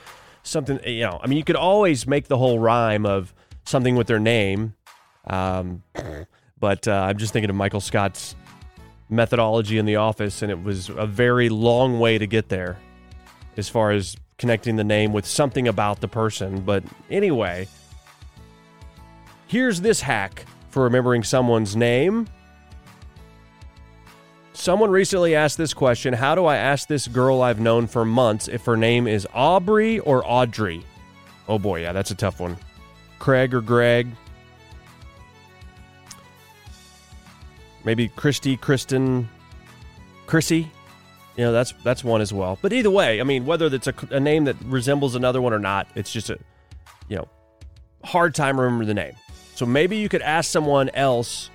something, 0.41 0.79
you 0.87 1.01
know, 1.01 1.19
I 1.21 1.27
mean, 1.27 1.37
you 1.37 1.43
could 1.43 1.55
always 1.55 2.07
make 2.07 2.27
the 2.29 2.37
whole 2.37 2.57
rhyme 2.57 3.05
of 3.05 3.31
something 3.65 3.95
with 3.95 4.07
their 4.07 4.19
name, 4.19 4.73
um, 5.27 5.83
but 6.59 6.87
uh, 6.87 6.93
I'm 6.93 7.19
just 7.19 7.31
thinking 7.31 7.51
of 7.51 7.55
Michael 7.55 7.79
Scott's 7.79 8.35
methodology 9.07 9.77
in 9.77 9.85
the 9.85 9.97
office, 9.97 10.41
and 10.41 10.51
it 10.51 10.63
was 10.63 10.89
a 10.89 11.05
very 11.05 11.49
long 11.49 11.99
way 11.99 12.17
to 12.17 12.25
get 12.25 12.49
there 12.49 12.79
as 13.55 13.69
far 13.69 13.91
as 13.91 14.15
connecting 14.37 14.75
the 14.75 14.83
name 14.83 15.13
with 15.13 15.25
something 15.25 15.67
about 15.67 15.99
the 15.99 16.07
person. 16.07 16.61
But 16.61 16.83
anyway, 17.09 17.67
here's 19.47 19.81
this 19.81 20.01
hack 20.01 20.45
for 20.69 20.83
remembering 20.83 21.23
someone's 21.23 21.75
name. 21.75 22.27
Someone 24.53 24.89
recently 24.89 25.35
asked 25.35 25.57
this 25.57 25.73
question 25.73 26.13
How 26.13 26.35
do 26.35 26.45
I 26.45 26.57
ask 26.57 26.87
this 26.87 27.07
girl 27.07 27.41
I've 27.41 27.59
known 27.59 27.87
for 27.87 28.05
months 28.05 28.47
if 28.47 28.65
her 28.65 28.77
name 28.77 29.07
is 29.07 29.27
Aubrey 29.33 29.99
or 29.99 30.23
Audrey? 30.25 30.83
Oh 31.47 31.57
boy, 31.57 31.81
yeah, 31.81 31.93
that's 31.93 32.11
a 32.11 32.15
tough 32.15 32.39
one. 32.39 32.57
Craig 33.19 33.53
or 33.53 33.61
Greg? 33.61 34.07
Maybe 37.83 38.09
Christy, 38.09 38.57
Kristen, 38.57 39.29
Chrissy? 40.25 40.71
You 41.37 41.45
know, 41.45 41.51
that's 41.51 41.73
that's 41.83 42.03
one 42.03 42.19
as 42.19 42.33
well. 42.33 42.57
But 42.61 42.73
either 42.73 42.89
way, 42.89 43.21
I 43.21 43.23
mean, 43.23 43.45
whether 43.45 43.67
it's 43.67 43.87
a, 43.87 43.93
a 44.09 44.19
name 44.19 44.45
that 44.45 44.55
resembles 44.65 45.13
another 45.15 45.41
one 45.41 45.53
or 45.53 45.59
not, 45.59 45.87
it's 45.93 46.11
just 46.11 46.31
a, 46.31 46.39
you 47.07 47.15
know, 47.15 47.27
hard 48.03 48.33
time 48.33 48.59
remembering 48.59 48.87
the 48.87 48.95
name. 48.95 49.13
So 49.53 49.65
maybe 49.65 49.97
you 49.97 50.09
could 50.09 50.23
ask 50.23 50.49
someone 50.51 50.89
else 50.89 51.51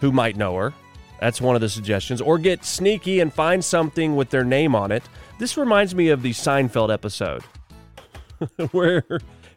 who 0.00 0.12
might 0.12 0.36
know 0.36 0.56
her. 0.56 0.72
That's 1.20 1.40
one 1.40 1.54
of 1.54 1.60
the 1.60 1.68
suggestions. 1.68 2.20
Or 2.20 2.38
get 2.38 2.64
sneaky 2.64 3.20
and 3.20 3.32
find 3.32 3.64
something 3.64 4.16
with 4.16 4.30
their 4.30 4.44
name 4.44 4.74
on 4.74 4.92
it. 4.92 5.02
This 5.38 5.56
reminds 5.56 5.94
me 5.94 6.08
of 6.08 6.22
the 6.22 6.30
Seinfeld 6.30 6.92
episode 6.92 7.42
where 8.70 9.04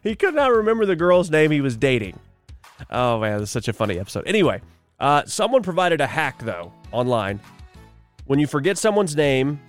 he 0.02 0.14
could 0.14 0.34
not 0.34 0.52
remember 0.52 0.84
the 0.84 0.96
girl's 0.96 1.30
name 1.30 1.50
he 1.50 1.60
was 1.60 1.76
dating. 1.76 2.18
Oh 2.90 3.20
man, 3.20 3.38
that's 3.38 3.50
such 3.50 3.68
a 3.68 3.72
funny 3.72 3.98
episode. 3.98 4.26
Anyway, 4.26 4.60
uh, 5.00 5.24
someone 5.26 5.62
provided 5.62 6.00
a 6.00 6.06
hack 6.06 6.38
though 6.40 6.72
online. 6.90 7.40
When 8.32 8.38
you 8.38 8.46
forget 8.46 8.78
someone's 8.78 9.14
name, 9.14 9.60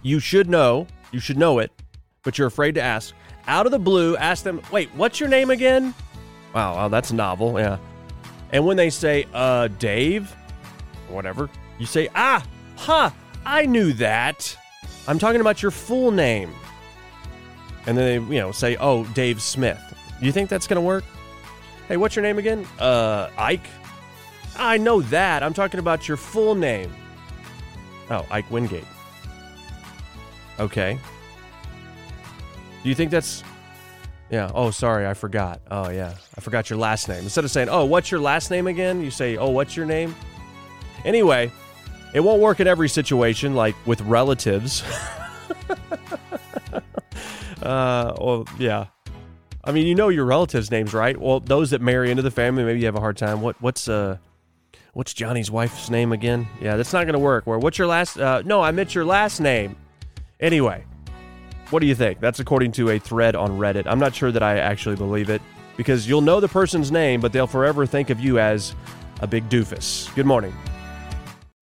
you 0.00 0.18
should 0.18 0.48
know, 0.48 0.86
you 1.10 1.20
should 1.20 1.36
know 1.36 1.58
it, 1.58 1.70
but 2.22 2.38
you're 2.38 2.46
afraid 2.46 2.74
to 2.76 2.80
ask. 2.80 3.14
Out 3.46 3.66
of 3.66 3.72
the 3.72 3.78
blue, 3.78 4.16
ask 4.16 4.42
them, 4.42 4.62
wait, 4.72 4.88
what's 4.94 5.20
your 5.20 5.28
name 5.28 5.50
again? 5.50 5.92
Wow, 6.54 6.74
wow 6.74 6.88
that's 6.88 7.12
novel, 7.12 7.60
yeah. 7.60 7.76
And 8.50 8.64
when 8.64 8.78
they 8.78 8.88
say, 8.88 9.26
uh, 9.34 9.68
Dave, 9.78 10.34
whatever, 11.10 11.50
you 11.78 11.84
say, 11.84 12.08
ah, 12.14 12.42
huh, 12.76 13.10
I 13.44 13.66
knew 13.66 13.92
that. 13.92 14.56
I'm 15.06 15.18
talking 15.18 15.42
about 15.42 15.60
your 15.60 15.70
full 15.70 16.12
name. 16.12 16.50
And 17.84 17.98
then 17.98 18.26
they, 18.26 18.34
you 18.36 18.40
know, 18.40 18.52
say, 18.52 18.78
oh, 18.80 19.04
Dave 19.04 19.42
Smith. 19.42 19.78
You 20.18 20.32
think 20.32 20.48
that's 20.48 20.66
going 20.66 20.76
to 20.76 20.80
work? 20.80 21.04
Hey, 21.88 21.98
what's 21.98 22.16
your 22.16 22.22
name 22.22 22.38
again? 22.38 22.66
Uh, 22.78 23.28
Ike? 23.36 23.66
I 24.56 24.78
know 24.78 25.02
that. 25.02 25.42
I'm 25.42 25.52
talking 25.52 25.78
about 25.78 26.08
your 26.08 26.16
full 26.16 26.54
name. 26.54 26.90
Oh, 28.12 28.26
Ike 28.30 28.50
Wingate. 28.50 28.84
Okay. 30.60 30.98
Do 32.82 32.88
you 32.88 32.94
think 32.94 33.10
that's. 33.10 33.42
Yeah. 34.30 34.50
Oh, 34.54 34.70
sorry. 34.70 35.06
I 35.06 35.14
forgot. 35.14 35.62
Oh, 35.70 35.88
yeah. 35.88 36.14
I 36.36 36.40
forgot 36.42 36.68
your 36.68 36.78
last 36.78 37.08
name. 37.08 37.22
Instead 37.22 37.44
of 37.44 37.50
saying, 37.50 37.68
oh, 37.70 37.86
what's 37.86 38.10
your 38.10 38.20
last 38.20 38.50
name 38.50 38.66
again? 38.66 39.02
You 39.02 39.10
say, 39.10 39.38
oh, 39.38 39.48
what's 39.48 39.76
your 39.76 39.86
name? 39.86 40.14
Anyway, 41.06 41.50
it 42.12 42.20
won't 42.20 42.42
work 42.42 42.60
in 42.60 42.66
every 42.66 42.88
situation, 42.88 43.54
like 43.54 43.74
with 43.86 44.02
relatives. 44.02 44.82
uh, 47.62 48.14
well, 48.20 48.46
yeah. 48.58 48.86
I 49.64 49.72
mean, 49.72 49.86
you 49.86 49.94
know 49.94 50.08
your 50.08 50.26
relatives' 50.26 50.70
names, 50.70 50.92
right? 50.92 51.18
Well, 51.18 51.40
those 51.40 51.70
that 51.70 51.80
marry 51.80 52.10
into 52.10 52.22
the 52.22 52.30
family, 52.30 52.64
maybe 52.64 52.80
you 52.80 52.86
have 52.86 52.96
a 52.96 53.00
hard 53.00 53.16
time. 53.16 53.40
What 53.40 53.60
what's 53.62 53.88
uh 53.88 54.18
what's 54.92 55.14
Johnny's 55.14 55.50
wife's 55.50 55.90
name 55.90 56.12
again? 56.12 56.46
Yeah, 56.60 56.76
that's 56.76 56.92
not 56.92 57.04
going 57.04 57.14
to 57.14 57.18
work. 57.18 57.46
Where 57.46 57.58
what's 57.58 57.78
your 57.78 57.86
last 57.86 58.18
uh 58.18 58.42
no, 58.44 58.60
I 58.60 58.70
meant 58.70 58.94
your 58.94 59.04
last 59.04 59.40
name. 59.40 59.76
Anyway, 60.40 60.84
what 61.70 61.80
do 61.80 61.86
you 61.86 61.94
think? 61.94 62.20
That's 62.20 62.40
according 62.40 62.72
to 62.72 62.90
a 62.90 62.98
thread 62.98 63.36
on 63.36 63.52
Reddit. 63.52 63.86
I'm 63.86 63.98
not 63.98 64.14
sure 64.14 64.32
that 64.32 64.42
I 64.42 64.58
actually 64.58 64.96
believe 64.96 65.30
it 65.30 65.40
because 65.76 66.08
you'll 66.08 66.20
know 66.20 66.40
the 66.40 66.48
person's 66.48 66.92
name, 66.92 67.20
but 67.20 67.32
they'll 67.32 67.46
forever 67.46 67.86
think 67.86 68.10
of 68.10 68.20
you 68.20 68.38
as 68.38 68.74
a 69.20 69.26
big 69.26 69.48
doofus. 69.48 70.14
Good 70.14 70.26
morning. 70.26 70.54